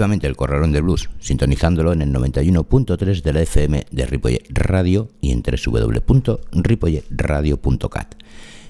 El 0.00 0.34
Corralón 0.34 0.72
de 0.72 0.80
Blues, 0.80 1.10
sintonizándolo 1.18 1.92
en 1.92 2.00
el 2.00 2.10
91.3 2.10 3.22
de 3.22 3.32
la 3.34 3.42
FM 3.42 3.84
de 3.90 4.06
Ripollet 4.06 4.46
Radio 4.48 5.10
y 5.20 5.32
en 5.32 5.42
www.ripolletradio.cat. 5.42 8.14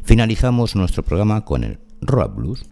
Finalizamos 0.03 0.75
nuestro 0.75 1.05
programa 1.05 1.45
con 1.45 1.63
el 1.63 1.79
Rock 2.01 2.35
Blues. 2.35 2.65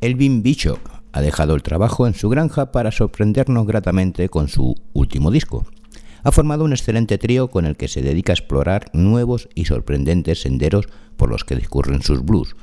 Elvin 0.00 0.42
Bicho 0.42 0.80
ha 1.12 1.20
dejado 1.20 1.54
el 1.54 1.62
trabajo 1.62 2.06
en 2.06 2.14
su 2.14 2.28
granja 2.28 2.72
para 2.72 2.92
sorprendernos 2.92 3.66
gratamente 3.66 4.28
con 4.28 4.48
su 4.48 4.74
último 4.92 5.30
disco. 5.30 5.66
Ha 6.22 6.32
formado 6.32 6.64
un 6.64 6.72
excelente 6.72 7.18
trío 7.18 7.48
con 7.48 7.64
el 7.64 7.76
que 7.76 7.88
se 7.88 8.02
dedica 8.02 8.32
a 8.32 8.34
explorar 8.34 8.90
nuevos 8.92 9.48
y 9.54 9.66
sorprendentes 9.66 10.42
senderos 10.42 10.88
por 11.16 11.30
los 11.30 11.44
que 11.44 11.56
discurren 11.56 12.02
sus 12.02 12.24
blues, 12.24 12.56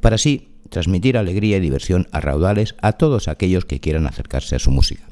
para 0.00 0.16
así 0.16 0.48
transmitir 0.68 1.16
alegría 1.16 1.56
y 1.56 1.60
diversión 1.60 2.06
a 2.12 2.20
raudales 2.20 2.76
a 2.80 2.92
todos 2.92 3.28
aquellos 3.28 3.64
que 3.64 3.80
quieran 3.80 4.06
acercarse 4.06 4.56
a 4.56 4.60
su 4.60 4.70
música. 4.70 5.02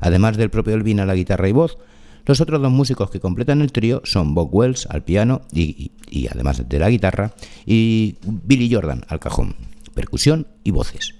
Además 0.00 0.36
del 0.36 0.50
propio 0.50 0.74
Elvin 0.74 1.00
a 1.00 1.06
la 1.06 1.14
guitarra 1.14 1.48
y 1.48 1.52
voz, 1.52 1.78
los 2.26 2.40
otros 2.40 2.62
dos 2.62 2.72
músicos 2.72 3.10
que 3.10 3.20
completan 3.20 3.60
el 3.60 3.72
trío 3.72 4.00
son 4.04 4.34
Bob 4.34 4.48
Wells 4.50 4.86
al 4.86 5.04
piano 5.04 5.42
y, 5.52 5.92
y 6.08 6.28
además 6.28 6.66
de 6.66 6.78
la 6.78 6.88
guitarra, 6.88 7.34
y 7.66 8.16
Billy 8.22 8.72
Jordan 8.72 9.04
al 9.08 9.20
cajón, 9.20 9.56
percusión 9.94 10.46
y 10.62 10.70
voces. 10.70 11.14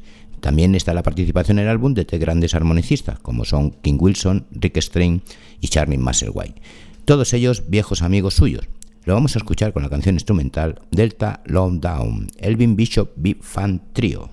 También 0.44 0.74
está 0.74 0.92
la 0.92 1.02
participación 1.02 1.58
en 1.58 1.64
el 1.64 1.70
álbum 1.70 1.94
de 1.94 2.04
tres 2.04 2.20
grandes 2.20 2.54
armonicistas, 2.54 3.18
como 3.18 3.46
son 3.46 3.70
King 3.80 3.96
Wilson, 3.98 4.46
Rick 4.50 4.76
Strain 4.76 5.22
y 5.62 5.68
Charlie 5.68 5.96
Musselwhite. 5.96 6.60
Todos 7.06 7.32
ellos 7.32 7.70
viejos 7.70 8.02
amigos 8.02 8.34
suyos. 8.34 8.68
Lo 9.06 9.14
vamos 9.14 9.36
a 9.36 9.38
escuchar 9.38 9.72
con 9.72 9.84
la 9.84 9.88
canción 9.88 10.16
instrumental 10.16 10.82
Delta 10.90 11.42
Long 11.46 11.80
Down, 11.80 12.30
Elvin 12.36 12.76
Bishop 12.76 13.12
Big 13.16 13.42
Fan 13.42 13.80
Trio. 13.94 14.28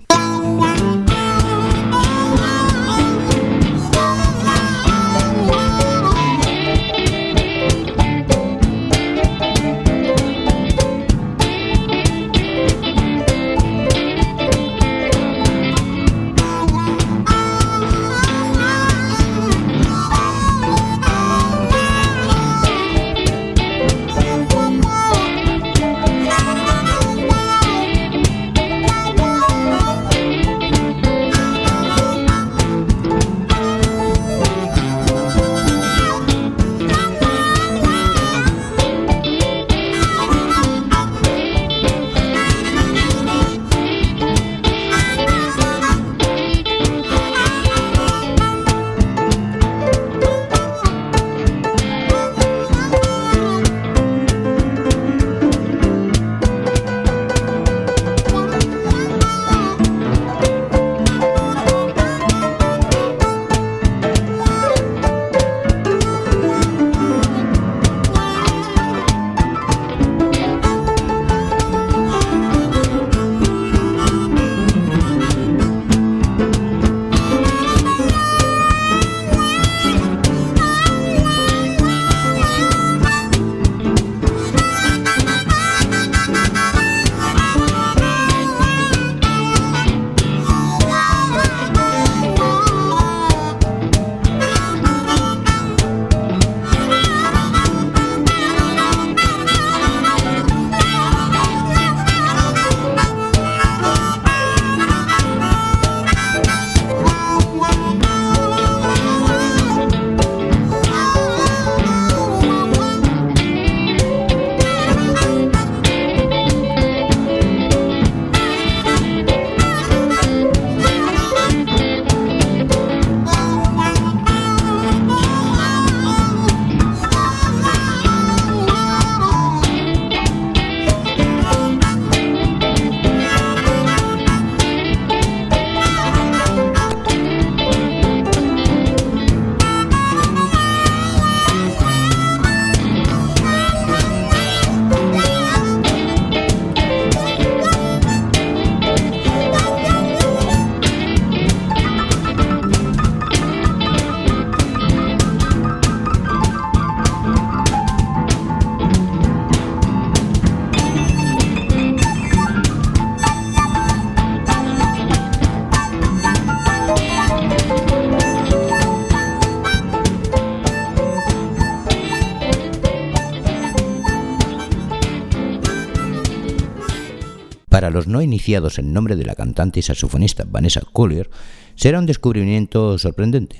Los 177.90 178.06
no 178.06 178.22
iniciados 178.22 178.78
en 178.78 178.92
nombre 178.92 179.16
de 179.16 179.24
la 179.24 179.34
cantante 179.34 179.80
y 179.80 179.82
saxofonista 179.82 180.44
Vanessa 180.46 180.82
Collier, 180.92 181.30
será 181.74 181.98
un 181.98 182.06
descubrimiento 182.06 182.98
sorprendente. 182.98 183.58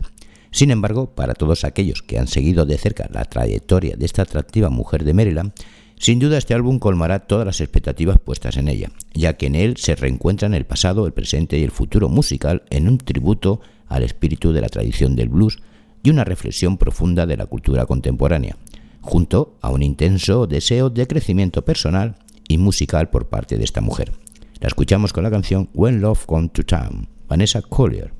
Sin 0.50 0.70
embargo, 0.70 1.14
para 1.14 1.34
todos 1.34 1.64
aquellos 1.64 2.02
que 2.02 2.18
han 2.18 2.28
seguido 2.28 2.66
de 2.66 2.76
cerca 2.76 3.08
la 3.10 3.24
trayectoria 3.24 3.96
de 3.96 4.04
esta 4.04 4.22
atractiva 4.22 4.68
mujer 4.68 5.02
de 5.04 5.14
Maryland, 5.14 5.52
sin 5.98 6.18
duda 6.18 6.36
este 6.36 6.52
álbum 6.52 6.78
colmará 6.78 7.20
todas 7.20 7.46
las 7.46 7.60
expectativas 7.60 8.18
puestas 8.18 8.56
en 8.56 8.68
ella, 8.68 8.90
ya 9.14 9.34
que 9.34 9.46
en 9.46 9.54
él 9.54 9.76
se 9.76 9.94
reencuentran 9.94 10.52
el 10.52 10.66
pasado, 10.66 11.06
el 11.06 11.12
presente 11.12 11.58
y 11.58 11.62
el 11.62 11.70
futuro 11.70 12.08
musical 12.08 12.64
en 12.70 12.88
un 12.88 12.98
tributo 12.98 13.60
al 13.86 14.02
espíritu 14.02 14.52
de 14.52 14.60
la 14.60 14.68
tradición 14.68 15.16
del 15.16 15.28
blues 15.28 15.58
y 16.02 16.10
una 16.10 16.24
reflexión 16.24 16.76
profunda 16.76 17.24
de 17.24 17.36
la 17.36 17.46
cultura 17.46 17.86
contemporánea, 17.86 18.56
junto 19.00 19.56
a 19.60 19.70
un 19.70 19.82
intenso 19.82 20.46
deseo 20.46 20.90
de 20.90 21.06
crecimiento 21.06 21.64
personal 21.64 22.16
y 22.52 22.58
musical 22.58 23.08
por 23.08 23.28
parte 23.28 23.56
de 23.56 23.64
esta 23.64 23.80
mujer. 23.80 24.12
La 24.60 24.68
escuchamos 24.68 25.12
con 25.12 25.24
la 25.24 25.30
canción 25.30 25.68
When 25.74 26.00
Love 26.00 26.26
Comes 26.26 26.52
to 26.52 26.62
Town, 26.62 27.08
Vanessa 27.28 27.62
Collier. 27.62 28.12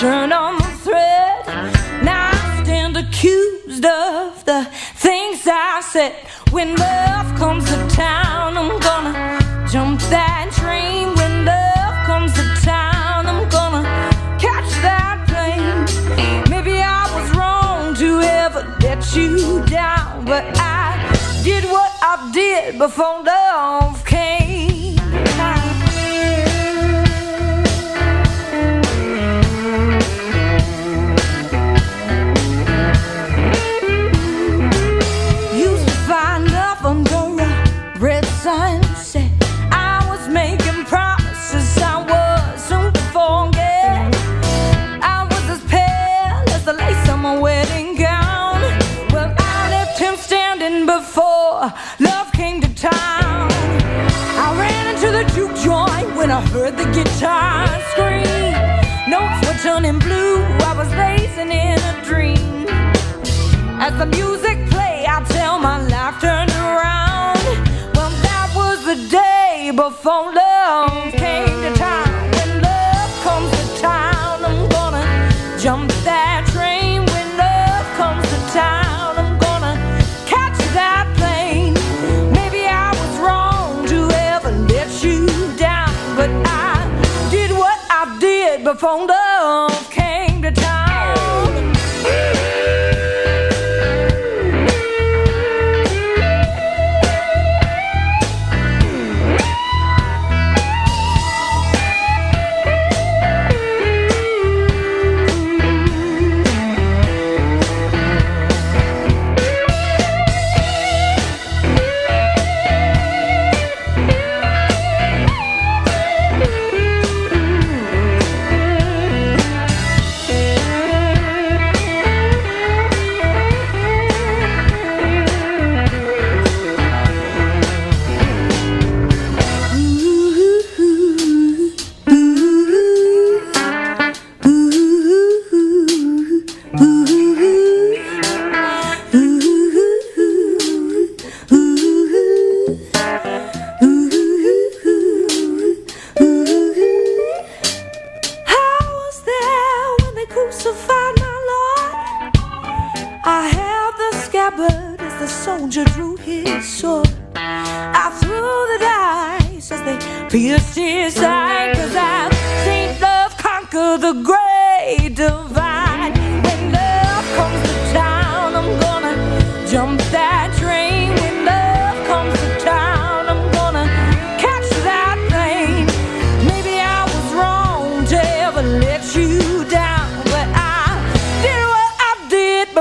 Turn 0.00 0.32
on 0.32 0.56
the 0.56 0.64
thread. 0.82 1.46
Now 2.02 2.30
I 2.32 2.62
stand 2.64 2.96
accused 2.96 3.84
of 3.84 4.42
the 4.46 4.64
things 4.96 5.46
I 5.46 5.82
said. 5.92 6.14
When 6.50 6.74
love 6.74 7.28
comes 7.38 7.66
to 7.66 7.76
town, 7.94 8.56
I'm 8.56 8.80
gonna 8.80 9.12
jump 9.70 10.00
that 10.08 10.48
train. 10.58 11.14
When 11.16 11.44
love 11.44 12.06
comes 12.06 12.32
to 12.32 12.44
town, 12.64 13.26
I'm 13.26 13.46
gonna 13.50 13.84
catch 14.40 14.70
that 14.86 15.18
plane. 15.28 15.84
Maybe 16.48 16.80
I 16.80 17.02
was 17.14 17.28
wrong 17.36 17.94
to 17.96 18.22
ever 18.22 18.62
let 18.80 19.14
you 19.14 19.62
down, 19.66 20.24
but 20.24 20.44
I 20.56 20.96
did 21.44 21.64
what 21.64 21.92
I 22.00 22.30
did 22.32 22.78
before 22.78 23.22
love 23.22 23.39
the 64.00 64.06
music 64.06 64.56
played, 64.70 65.04
I 65.04 65.22
tell 65.24 65.58
my 65.58 65.76
life 65.88 66.18
turned 66.22 66.50
around. 66.52 67.44
Well, 67.94 68.10
that 68.24 68.50
was 68.56 68.78
the 68.86 68.96
day 69.10 69.70
before 69.76 70.32
love 70.32 71.12
came 71.12 71.60
to 71.60 71.72
town. 71.76 72.08
When 72.36 72.62
love 72.62 73.10
comes 73.26 73.50
to 73.58 73.82
town, 73.82 74.42
I'm 74.48 74.66
gonna 74.70 75.04
jump 75.60 75.92
that 76.08 76.48
train. 76.50 77.04
When 77.12 77.28
love 77.36 77.86
comes 78.00 78.24
to 78.32 78.40
town, 78.56 79.18
I'm 79.20 79.38
gonna 79.38 79.76
catch 80.24 80.56
that 80.80 81.04
plane. 81.18 81.74
Maybe 82.32 82.62
I 82.66 82.88
was 83.00 83.12
wrong 83.20 83.84
to 83.92 83.98
ever 84.32 84.50
let 84.72 84.88
you 85.04 85.26
down, 85.58 85.92
but 86.16 86.30
I 86.48 86.72
did 87.30 87.50
what 87.50 87.78
I 87.90 88.16
did 88.18 88.64
before 88.64 89.06
love 89.06 89.19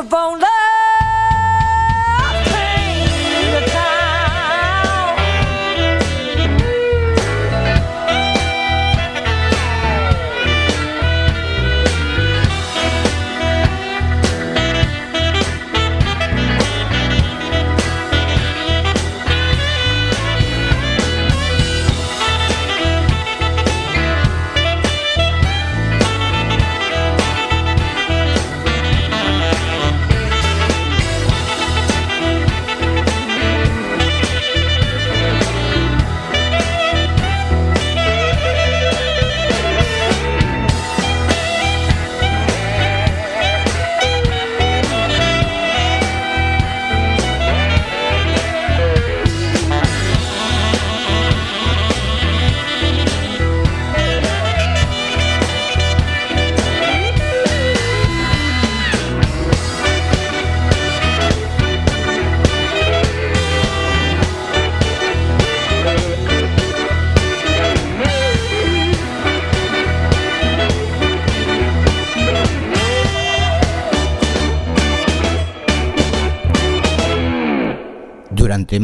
did 0.01 0.09
before 0.09 0.48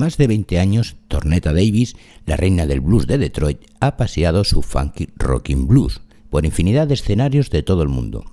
más 0.05 0.17
de 0.17 0.27
20 0.27 0.59
años, 0.59 0.97
Tornetta 1.07 1.51
Davis, 1.51 1.95
la 2.27 2.37
reina 2.37 2.67
del 2.67 2.79
blues 2.79 3.07
de 3.07 3.17
Detroit, 3.17 3.57
ha 3.79 3.97
paseado 3.97 4.43
su 4.43 4.61
funky 4.61 5.09
rocking 5.15 5.65
blues 5.65 5.99
por 6.29 6.45
infinidad 6.45 6.85
de 6.85 6.93
escenarios 6.93 7.49
de 7.49 7.63
todo 7.63 7.81
el 7.81 7.89
mundo, 7.89 8.23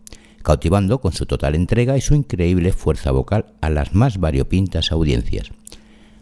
cautivando 0.43 1.01
con 1.01 1.15
su 1.15 1.25
total 1.25 1.55
entrega 1.55 1.97
y 1.97 2.03
su 2.03 2.15
increíble 2.15 2.75
fuerza 2.75 3.11
vocal 3.11 3.55
a 3.63 3.71
las 3.71 3.95
más 3.95 4.19
variopintas 4.19 4.93
audiencias. 4.93 5.51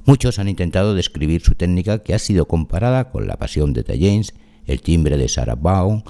Muchos 0.05 0.39
han 0.39 0.49
intentado 0.49 0.95
describir 0.95 1.41
su 1.41 1.57
técnica 1.57 1.99
que 2.05 2.15
ha 2.15 2.21
sido 2.21 2.47
comparada 2.47 3.11
con 3.11 3.27
la 3.27 3.37
pasión 3.37 3.73
de 3.73 3.83
James, 3.83 4.35
el 4.67 4.81
timbre 4.83 5.17
de 5.17 5.29
Sarah 5.29 5.57
Vaughan, 5.57 6.05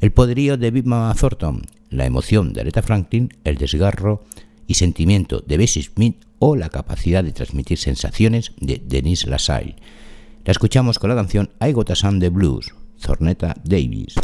el 0.00 0.10
poderío 0.10 0.56
de 0.56 0.70
Big 0.70 0.86
Thornton, 1.20 1.66
la 1.90 2.06
emoción 2.06 2.54
de 2.54 2.62
Aretha 2.62 2.80
Franklin, 2.80 3.28
el 3.44 3.58
desgarro 3.58 4.24
y 4.66 4.74
sentimiento 4.74 5.40
de 5.46 5.56
Bessie 5.56 5.82
Smith 5.82 6.24
o 6.38 6.56
la 6.56 6.68
capacidad 6.68 7.24
de 7.24 7.32
transmitir 7.32 7.78
sensaciones 7.78 8.52
de 8.60 8.82
Denise 8.84 9.28
LaSalle. 9.28 9.76
La 10.44 10.52
escuchamos 10.52 10.98
con 10.98 11.10
la 11.10 11.16
canción 11.16 11.50
I 11.60 11.72
Got 11.72 11.90
a 11.90 11.94
Sunday 11.94 12.28
Blues, 12.28 12.74
Zorneta 12.98 13.54
Davis. 13.64 14.14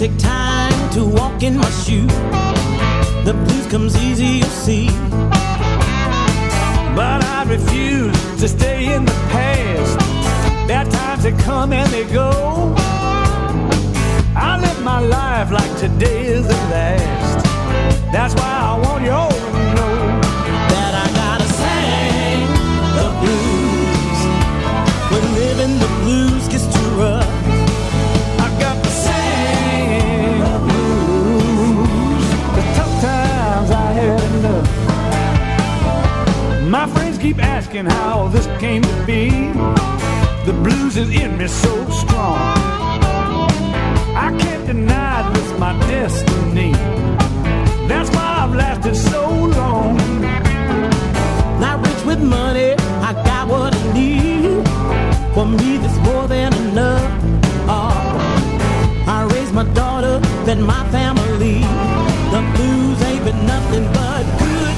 Take 0.00 0.16
time 0.16 0.90
to 0.90 1.04
walk 1.04 1.42
in 1.42 1.58
my 1.58 1.70
shoes, 1.84 2.10
the 3.26 3.34
blues 3.34 3.66
comes 3.66 3.94
easy, 4.02 4.38
you'll 4.38 4.48
see. 4.48 4.86
But 6.96 7.22
I 7.22 7.44
refuse 7.46 8.16
to 8.40 8.48
stay 8.48 8.94
in 8.94 9.04
the 9.04 9.12
past. 9.28 9.98
Bad 10.66 10.90
times 10.90 11.22
they 11.24 11.32
come 11.32 11.74
and 11.74 11.86
they 11.92 12.10
go. 12.10 12.74
I 14.34 14.58
live 14.58 14.82
my 14.82 15.00
life 15.00 15.50
like 15.50 15.76
today 15.76 16.28
is 16.28 16.48
the 16.48 16.60
last. 16.72 17.44
That's 18.10 18.34
why 18.36 18.52
I 18.70 18.78
want 18.82 19.04
you 19.04 19.29
keep 37.30 37.44
asking 37.44 37.86
how 37.86 38.26
this 38.28 38.46
came 38.58 38.82
to 38.82 39.06
be. 39.06 39.30
The 40.46 40.54
blues 40.64 40.96
is 40.96 41.10
in 41.10 41.38
me 41.38 41.46
so 41.46 41.74
strong. 41.90 42.56
I 44.26 44.36
can't 44.40 44.66
deny 44.66 45.30
this 45.32 45.58
my 45.58 45.72
destiny. 45.86 46.72
That's 47.86 48.10
why 48.16 48.28
I've 48.42 48.54
lasted 48.54 48.96
so 48.96 49.22
long. 49.58 49.96
Not 51.60 51.76
rich 51.86 52.02
with 52.04 52.20
money, 52.20 52.74
I 53.08 53.12
got 53.28 53.46
what 53.46 53.76
I 53.76 53.82
need. 53.92 54.66
For 55.34 55.46
me, 55.46 55.76
that's 55.82 55.98
more 56.08 56.26
than 56.26 56.52
enough. 56.64 57.10
Oh, 57.76 59.04
I 59.06 59.18
raised 59.34 59.54
my 59.54 59.66
daughter, 59.82 60.18
then 60.46 60.62
my 60.62 60.82
family. 60.90 61.60
The 62.34 62.40
blues 62.54 63.00
ain't 63.08 63.24
been 63.24 63.46
nothing 63.46 63.84
but 63.92 64.24
good 64.40 64.69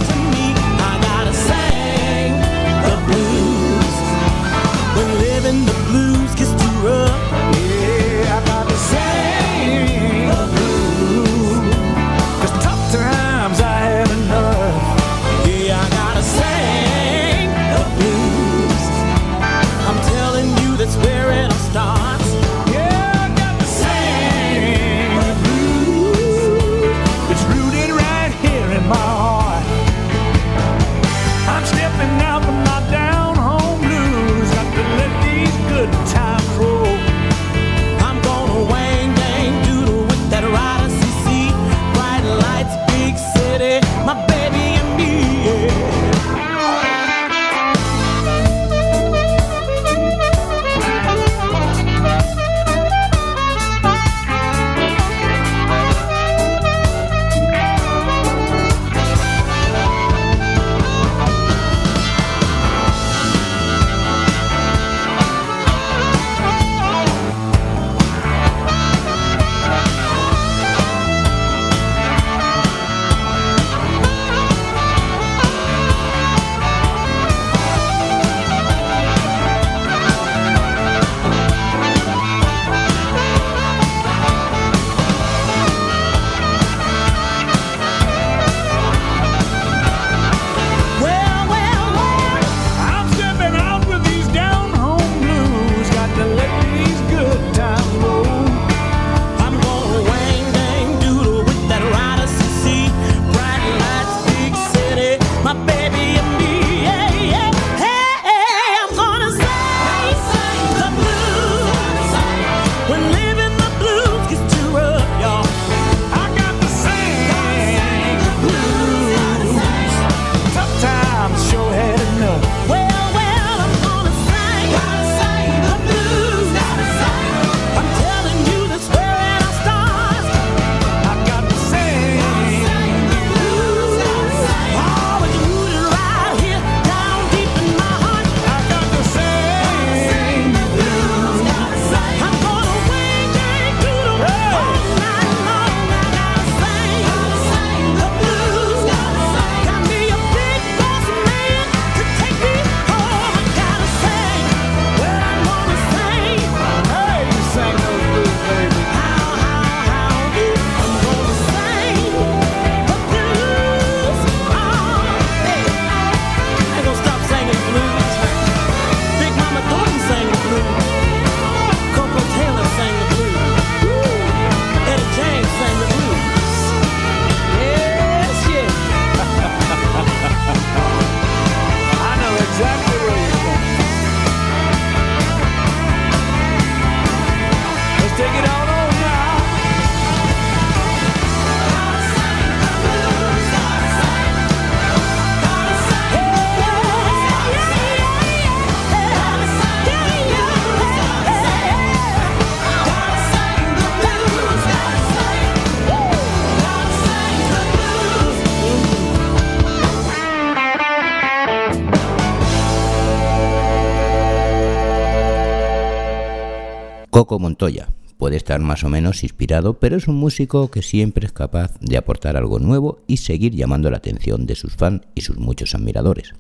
Coco 217.13 217.39
Montoya 217.39 217.91
puede 218.17 218.37
estar 218.37 218.59
más 218.61 218.85
o 218.85 218.89
menos 218.89 219.23
inspirado, 219.23 219.79
pero 219.79 219.99
es 219.99 220.09
un 220.09 220.17
músico 220.17 220.71
que 220.71 220.81
siempre 220.81 221.27
es 221.27 221.33
capaz 221.33 221.79
de 221.79 221.99
aportar 221.99 222.39
algo 222.39 222.59
nuevo 222.59 223.01
y 223.07 223.19
seguir 223.19 223.55
llamando 223.55 223.91
la 223.91 223.99
atención 223.99 224.47
de 224.47 224.55
sus 224.55 224.77
fans 224.77 225.03
y 225.15 225.21
sus 225.21 225.37
muchos 225.37 225.75
admiradores. 225.75 226.33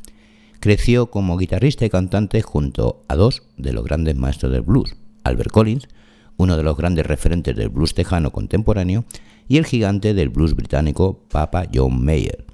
Creció 0.60 1.10
como 1.10 1.36
guitarrista 1.36 1.84
y 1.84 1.90
cantante 1.90 2.40
junto 2.40 3.02
a 3.06 3.16
dos 3.16 3.42
de 3.58 3.74
los 3.74 3.84
grandes 3.84 4.16
maestros 4.16 4.50
del 4.50 4.62
blues, 4.62 4.96
Albert 5.24 5.50
Collins, 5.50 5.88
uno 6.38 6.56
de 6.56 6.62
los 6.62 6.74
grandes 6.74 7.04
referentes 7.04 7.54
del 7.54 7.68
blues 7.68 7.92
tejano 7.92 8.32
contemporáneo, 8.32 9.04
y 9.48 9.58
el 9.58 9.66
gigante 9.66 10.14
del 10.14 10.30
blues 10.30 10.56
británico 10.56 11.20
Papa 11.30 11.66
John 11.72 12.02
Mayer. 12.02 12.46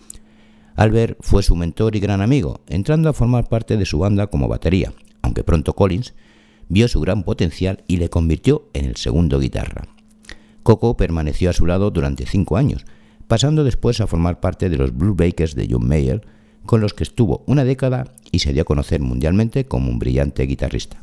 Albert 0.75 1.19
fue 1.21 1.45
su 1.45 1.55
mentor 1.55 1.95
y 1.95 2.01
gran 2.01 2.21
amigo, 2.21 2.63
entrando 2.67 3.11
a 3.11 3.13
formar 3.13 3.49
parte 3.49 3.77
de 3.77 3.87
su 3.87 4.01
banda 4.01 4.27
como 4.27 4.49
batería, 4.49 4.93
aunque 5.23 5.45
pronto 5.45 5.75
Collins 5.75 6.15
vio 6.69 6.89
su 6.89 7.01
gran 7.01 7.23
potencial 7.23 7.85
y 7.87 7.97
le 7.97 8.11
convirtió 8.11 8.69
en 8.73 8.85
el 8.85 8.97
segundo 8.97 9.39
guitarra. 9.41 9.89
Coco 10.63 10.97
permaneció 10.97 11.51
a 11.51 11.55
su 11.55 11.67
lado 11.67 11.91
durante 11.91 12.27
cinco 12.27 12.57
años, 12.57 12.85
pasando 13.27 13.65
después 13.65 14.01
a 14.01 14.07
formar 14.07 14.41
parte 14.41 14.69
de 14.69 14.77
los 14.77 14.97
Blue 14.97 15.15
Bakers 15.15 15.55
de 15.55 15.69
John 15.71 15.87
Mayer, 15.87 16.27
con 16.67 16.81
los 16.81 16.93
que 16.93 17.05
estuvo 17.05 17.43
una 17.47 17.65
década 17.65 18.13
y 18.31 18.41
se 18.41 18.53
dio 18.53 18.63
a 18.63 18.67
conocer 18.67 19.01
mundialmente 19.01 19.65
como 19.65 19.91
un 19.91 19.99
brillante 19.99 20.43
guitarrista. 20.45 21.01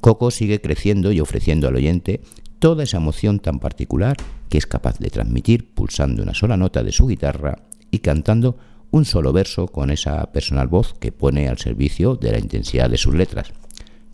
Coco 0.00 0.30
sigue 0.30 0.60
creciendo 0.60 1.12
y 1.12 1.20
ofreciendo 1.20 1.68
al 1.68 1.76
oyente 1.76 2.20
toda 2.58 2.84
esa 2.84 2.98
emoción 2.98 3.40
tan 3.40 3.58
particular 3.58 4.16
que 4.48 4.58
es 4.58 4.66
capaz 4.66 4.98
de 4.98 5.10
transmitir 5.10 5.72
pulsando 5.74 6.22
una 6.22 6.34
sola 6.34 6.56
nota 6.56 6.84
de 6.84 6.92
su 6.92 7.06
guitarra 7.06 7.58
y 7.90 7.98
cantando 7.98 8.56
un 8.92 9.04
solo 9.04 9.32
verso 9.32 9.66
con 9.66 9.90
esa 9.90 10.30
personal 10.30 10.68
voz 10.68 10.94
que 10.94 11.10
pone 11.10 11.48
al 11.48 11.58
servicio 11.58 12.14
de 12.14 12.32
la 12.32 12.38
intensidad 12.38 12.90
de 12.90 12.98
sus 12.98 13.14
letras. 13.14 13.52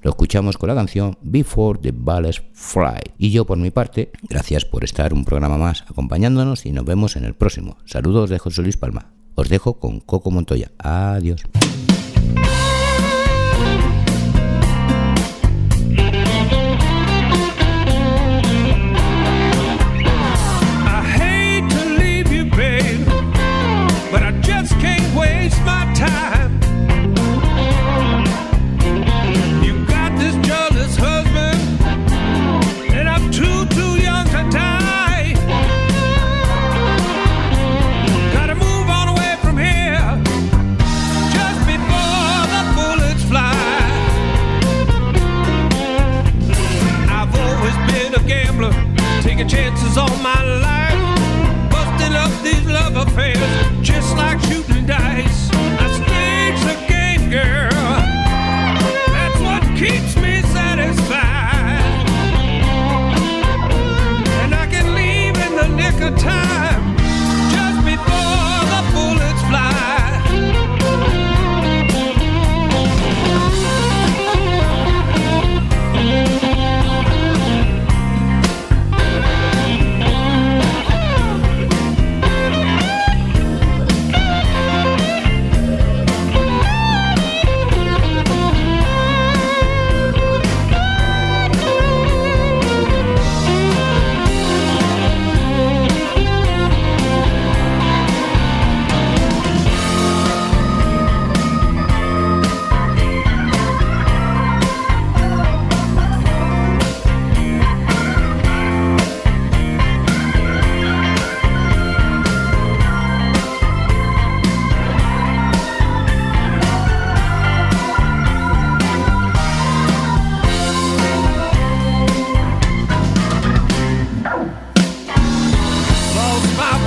Lo 0.01 0.11
escuchamos 0.11 0.57
con 0.57 0.68
la 0.68 0.74
canción 0.74 1.18
Before 1.22 1.78
the 1.80 1.92
Balls 1.92 2.42
Fly. 2.53 3.14
Y 3.18 3.30
yo 3.30 3.44
por 3.44 3.59
mi 3.59 3.70
parte, 3.70 4.12
gracias 4.28 4.64
por 4.64 4.84
estar 4.84 5.12
un 5.12 5.24
programa 5.24 5.59
más 5.59 5.84
acompañándonos 5.88 6.66
y 6.66 6.72
nos 6.72 6.84
vemos 6.84 7.16
en 7.16 7.24
el 7.24 7.34
próximo. 7.34 7.78
Saludos 7.84 8.30
de 8.30 8.38
José 8.38 8.62
Luis 8.62 8.76
Palma. 8.76 9.12
Os 9.34 9.49
dejo 9.49 9.78
con 9.78 10.01
Coco 10.01 10.30
Montoya. 10.30 10.70
Adiós. 10.78 11.42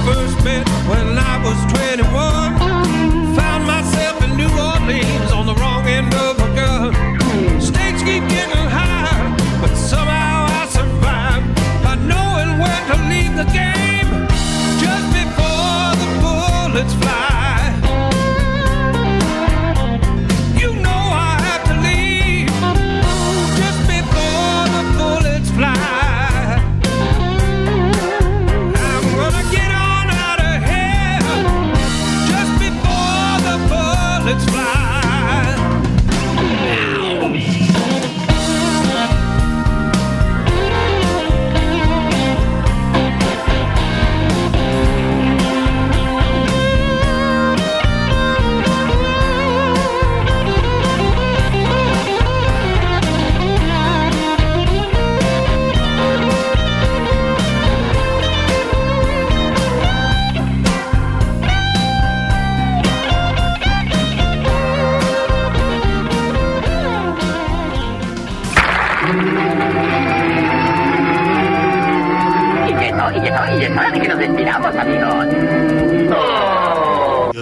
First 0.06 0.44
bet 0.44 0.68
when 0.88 1.18
I 1.18 1.44
was 1.44 1.60
21. 1.74 2.71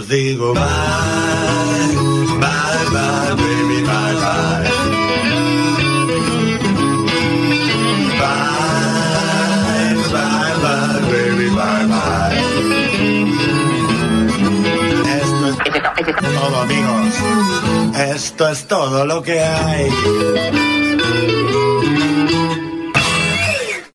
digo 0.09 0.53
bye, 0.53 0.61
bye, 2.41 2.85
bye, 2.91 3.35
baby, 3.35 3.79
bye, 3.85 4.15
bye. 4.23 4.69
Bye, 8.19 9.95
bye, 10.11 10.53
bye, 10.63 10.99
baby, 11.11 11.47
bye, 11.49 11.85
bye. 11.85 12.37
Esto 15.21 15.45
es 15.47 16.15
todo, 16.33 16.55
amigos. 16.61 17.13
Esto 17.95 18.49
es 18.49 18.65
todo 18.67 19.05
lo 19.05 19.21
que 19.21 19.39
hay. 19.39 20.78